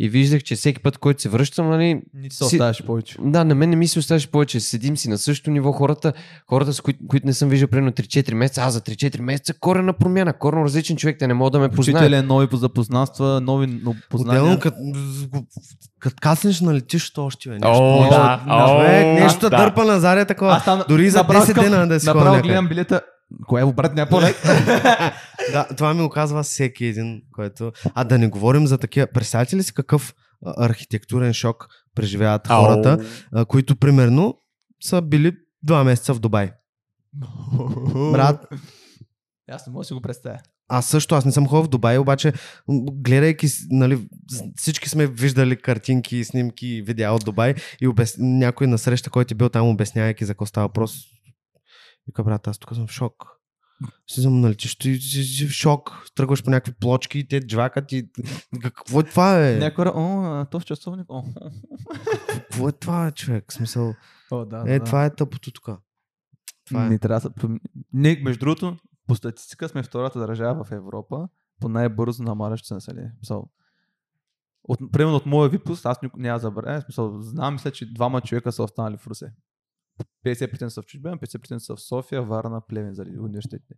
[0.00, 3.16] И виждах, че всеки път, който се връщам, нали, Не се Си- оставяш повече.
[3.20, 4.60] да, на мен не ми се оставаше повече.
[4.60, 5.72] Седим си на същото ниво.
[5.72, 6.12] Хората,
[6.46, 9.92] хората с които, които не съм виждал примерно 3-4 месеца, аз за 3-4 месеца корена
[9.92, 12.00] промяна, коренно различен човек, те не могат да ме познаят.
[12.02, 14.42] Учителя, нови запознанства, нови но- познания.
[14.42, 14.76] Отделно, като
[16.00, 17.54] кът каснеш на летището още, бе.
[17.54, 18.40] Нещо, О, нещо, да.
[18.68, 19.56] човек, О, нещо да.
[19.56, 20.52] дърпа назаре такова.
[20.52, 23.00] Аз там Дори за направо 10 искам- дена да си Направо гледам билета.
[23.46, 24.36] Кое е брат, няма по-лек?
[25.52, 27.72] Да, това ми оказва всеки един, който...
[27.94, 29.06] А да не говорим за такива...
[29.06, 30.14] Представете ли си какъв
[30.46, 32.98] архитектурен шок преживяват хората,
[33.32, 34.38] а, които примерно
[34.82, 36.50] са били два месеца в Дубай.
[38.12, 38.46] Брат,
[39.50, 40.38] Аз не мога да си го представя.
[40.68, 42.32] аз също, аз не съм ходил в Дубай, обаче
[42.92, 44.08] гледайки, нали,
[44.56, 48.14] всички сме виждали картинки, снимки видеа от Дубай и обяс...
[48.18, 51.17] някой на среща, който е бил там, обяснявайки за какво става въпрос.
[52.08, 53.26] Вика, брат, аз тук съм в шок.
[54.06, 56.04] Слизам на летището и си- в шок.
[56.14, 58.10] Тръгваш по някакви плочки и те джвакат и...
[58.62, 59.56] Какво е това, е?
[59.56, 61.06] Някой о, то в часовник.
[61.08, 61.22] О,
[62.28, 63.52] Какво е това, човек?
[63.52, 63.94] Смисъл,
[64.30, 64.84] о, да, е, да.
[64.84, 65.68] това е тъпото тук.
[66.66, 66.88] Това е.
[66.88, 67.48] Не трябва да се...
[67.92, 71.28] Не, между другото, по статистика сме втората държава в Европа
[71.60, 73.12] по най-бързо намалящо се население.
[73.18, 73.50] Смисъл,
[74.64, 78.62] От, примерно от моя випуск, аз няма забравя, смисъл, знам, мисля, че двама човека са
[78.62, 79.32] останали в Русе.
[80.26, 83.74] 50% са в чужбина, 50% са в София, Варна, Плевен заради университетите.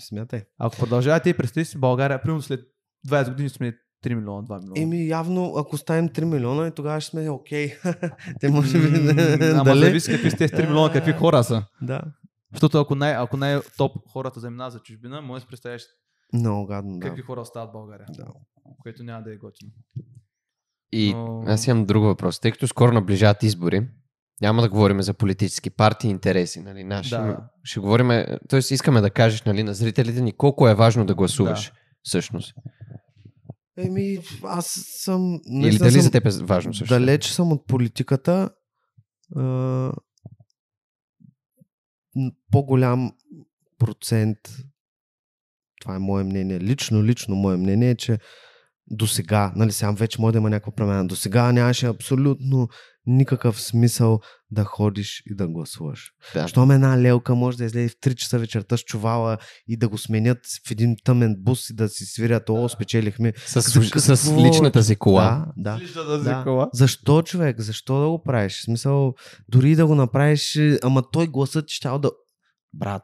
[0.00, 0.44] Смятай.
[0.58, 2.60] Ако продължавате и представи си България, примерно след
[3.08, 3.72] 20 години сме
[4.04, 4.82] 3 милиона, 2 милиона.
[4.82, 7.72] Еми, явно, ако ставим 3 милиона, и тогава ще сме окей.
[8.40, 8.86] Те може би...
[9.54, 11.64] Ама зависи какви сте 3 милиона, какви хора са.
[11.82, 12.02] Да.
[12.52, 15.86] Защото ако най- ако най-топ хората заминават за чужбина, може да си представиш
[16.32, 17.06] Много гадно, да.
[17.06, 18.06] какви хора остават в България.
[18.10, 18.24] Да.
[18.82, 19.70] Което няма да е готино.
[20.92, 22.40] И Но- аз имам друг въпрос.
[22.40, 23.88] Тъй като скоро наближават избори,
[24.40, 27.10] няма да говорим за политически партии и интереси, нали, наши.
[27.10, 27.26] Да.
[27.26, 28.08] но Ще говорим,
[28.48, 28.58] т.е.
[28.58, 31.72] искаме да кажеш нали, на зрителите ни колко е важно да гласуваш Да.
[32.02, 32.54] всъщност.
[33.78, 35.40] Еми, аз съм...
[35.52, 36.94] Или дали съм за теб е важно също?
[36.94, 38.50] Далеч съм от политиката.
[39.36, 39.92] А,
[42.50, 43.12] по-голям
[43.78, 44.38] процент,
[45.80, 48.18] това е мое мнение, лично, лично мое мнение е, че
[48.90, 52.68] до сега, нали сега вече може да има някаква промяна, до сега нямаше абсолютно
[53.08, 56.12] никакъв смисъл да ходиш и да гласуваш.
[56.34, 56.48] Да.
[56.48, 59.38] Щом една лелка може да излезе в 3 часа вечерта с чувала
[59.68, 63.32] и да го сменят в един тъмен бус и да си свирят, о, спечелихме.
[63.46, 64.44] С, За с, с какво?
[64.44, 65.46] личната си кола.
[65.56, 65.80] Да, да.
[65.84, 66.68] Личната Да.
[66.72, 67.60] Защо човек?
[67.60, 68.58] Защо да го правиш?
[68.58, 69.14] В смисъл,
[69.48, 72.10] дори да го направиш, е, ама той гласът ти ще да...
[72.74, 73.02] Брат,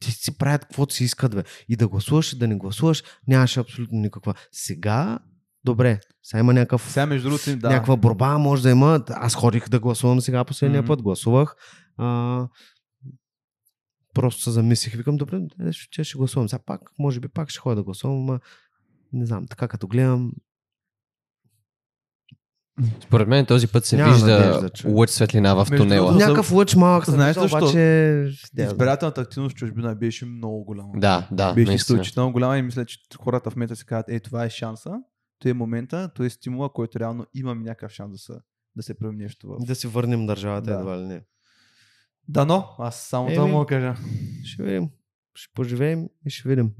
[0.00, 1.42] ти си правят каквото си искат, бе.
[1.68, 4.34] И да гласуваш, и да не гласуваш, нямаше абсолютно никаква.
[4.52, 5.18] Сега,
[5.64, 7.68] добре, сега има някакъв, Сега между другото, да.
[7.68, 9.04] някаква борба, може да има.
[9.08, 10.88] Аз ходих да гласувам сега последния Мгм.
[10.88, 11.54] път, гласувах.
[11.96, 12.46] А,
[14.14, 16.48] просто се замислих, викам, добре, е, ще, ще гласувам.
[16.48, 18.40] Сега пак, може би пак ще ходя да гласувам, ама
[19.12, 20.32] не знам, така като гледам,
[23.02, 26.12] Според мен този път се Няма вижда надежда, лъч светлина в Между тунела.
[26.12, 27.56] Някакъв лъч малък Знаеш защо?
[27.56, 27.78] обаче...
[28.58, 30.88] Избирателната активност в чужбина беше много голяма.
[30.96, 34.44] Да, да, беше изключително голяма и мисля, че хората в момента си казват, е, това
[34.44, 34.90] е шанса,
[35.42, 38.32] то е момента, то е стимула, който реално имаме някакъв шанс да се,
[38.76, 39.66] да се правим нещо в...
[39.66, 40.78] да си върнем държавата Да.
[40.78, 41.22] едва ли не.
[42.28, 43.94] Да, но, аз само това мога да кажа.
[44.44, 44.90] Ще видим.
[45.34, 46.70] Ще поживеем и ще видим.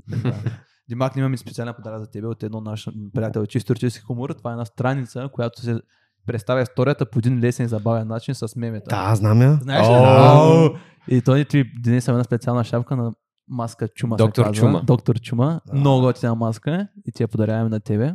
[0.88, 4.30] Димак, имаме специален подарък за теб от едно наш приятел, чисто исторически хумор.
[4.30, 5.80] Това е една страница, която се
[6.26, 8.90] представя историята по един лесен и забавен начин с мемета.
[8.90, 9.58] Да, знам я.
[9.62, 10.78] Знаеш ли?
[11.16, 13.12] И той ти днес една специална шапка на
[13.48, 14.18] маска Чума.
[14.18, 14.52] се Доктор.
[14.52, 14.82] Чума.
[14.84, 15.60] Доктор Чума.
[15.72, 18.14] Много готина маска и ти я подаряваме на тебе.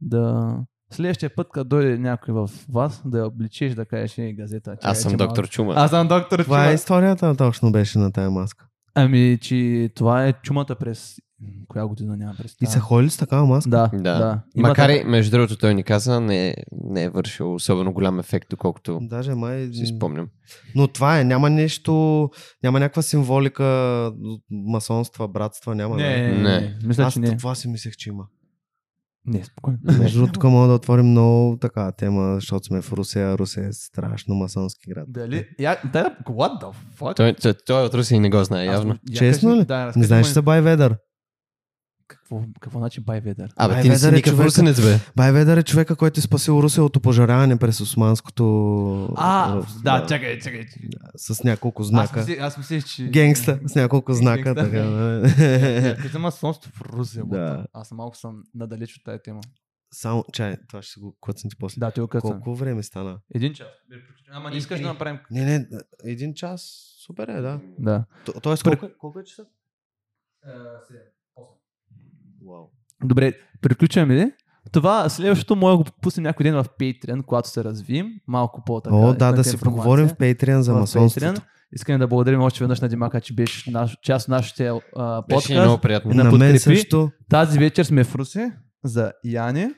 [0.00, 0.54] Да
[0.92, 4.76] следващия път, като дойде някой в вас, да я обличиш, да кажеш е газета.
[4.82, 5.66] Аз съм чакай, че доктор Чума.
[5.66, 6.70] малко- Аз съм доктор Това Чума.
[6.70, 8.66] е историята точно беше на тая маска.
[8.94, 11.16] Ами, че това е чумата през...
[11.68, 13.70] Коя година няма през И са ходили с такава маска?
[13.70, 13.98] Да, Да.
[14.00, 14.42] да.
[14.54, 18.20] Има Макар така- и, между другото, той ни каза, не, не е вършил особено голям
[18.20, 19.68] ефект, доколкото Даже май...
[19.68, 20.28] си спомням.
[20.74, 22.30] Но това е, няма нещо,
[22.62, 24.12] няма някаква символика,
[24.50, 25.96] масонства, братства, няма.
[25.96, 26.28] Не, да.
[26.28, 26.60] не, Не.
[26.60, 26.76] не.
[26.84, 27.36] Мисля, Аз че не.
[27.36, 28.24] това си мислех, че има.
[29.26, 29.78] Не, спокойно.
[29.84, 33.38] Между другото, тук мога да отворим много така тема, защото сме в Русия.
[33.38, 35.04] Русия е страшно масонски град.
[35.08, 35.46] Дали?
[35.58, 37.16] Я, да, what the fuck?
[37.16, 38.90] Той, той, той от Русия не го знае, явно.
[38.92, 39.64] Аз- Честно ли?
[39.64, 40.96] Да, Не знаеш за Байведър?
[42.26, 43.52] Какво, какво значи Байведър?
[43.56, 44.44] Абе, ти не си е никакъв човека.
[44.46, 44.98] русенец, бе.
[45.16, 48.44] Байведър е човека, който е спасил Русия от опожаряване през османското...
[49.16, 50.66] А, Рус- да, чакай, чакай.
[51.16, 52.26] С няколко Аз знака.
[52.40, 53.04] аз мислех, че...
[53.04, 54.54] Генгста, с няколко знака.
[54.54, 55.96] Така, да.
[55.96, 57.24] Като за масонство в Русия.
[57.24, 57.38] Да.
[57.38, 57.66] да.
[57.72, 59.40] Аз малко съм надалеч от тази тема.
[59.92, 61.78] Само, чай, това ще го клъцам ти после.
[61.78, 62.30] Да, ти го късам.
[62.30, 63.18] Колко време стана?
[63.34, 63.68] Един час.
[64.30, 65.18] Ама не искаш да направим...
[65.30, 65.66] Не, не,
[66.04, 66.82] един час.
[67.06, 67.60] Супер е, да.
[67.78, 68.04] Да.
[68.24, 69.44] То- Тоест, колко, е- колко е часа?
[73.04, 74.32] Добре, приключваме ли?
[74.72, 78.08] Това следващото може да го пуснем някой ден в Patreon, когато се развием.
[78.26, 78.96] Малко по-така.
[78.96, 81.40] О, да, да си поговорим в Patreon за масонството.
[81.72, 85.48] Искам да благодарим още веднъж на Димака, че беше наш, част от нашите а, Беше
[85.48, 85.66] подкаст.
[85.66, 86.14] много приятно.
[86.14, 87.10] На, на мен също.
[87.30, 88.52] Тази вечер сме в Руси
[88.84, 89.68] за Яни.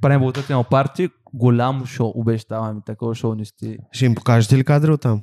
[0.00, 1.08] Правим благотворително парти.
[1.34, 2.12] Голямо шоу.
[2.14, 3.78] Обещаваме такова шоу не сте.
[3.92, 5.22] Ще им покажете ли кадри оттам?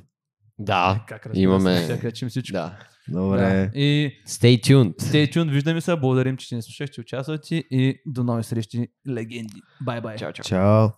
[0.58, 1.84] Да, Как разбира имаме...
[1.84, 2.52] Ще кречим всичко.
[2.52, 2.78] Да.
[3.08, 3.70] Добре.
[3.74, 3.78] Да.
[3.80, 4.94] И Stay tuned.
[4.98, 5.50] stay tuned.
[5.50, 5.96] Виждаме се.
[5.96, 8.88] Благодарим, че ни слушахте, участвате и до нови срещи.
[9.08, 9.60] Легенди.
[9.84, 10.16] Бай-бай.
[10.16, 10.44] Чао, чао.
[10.44, 10.88] Чао.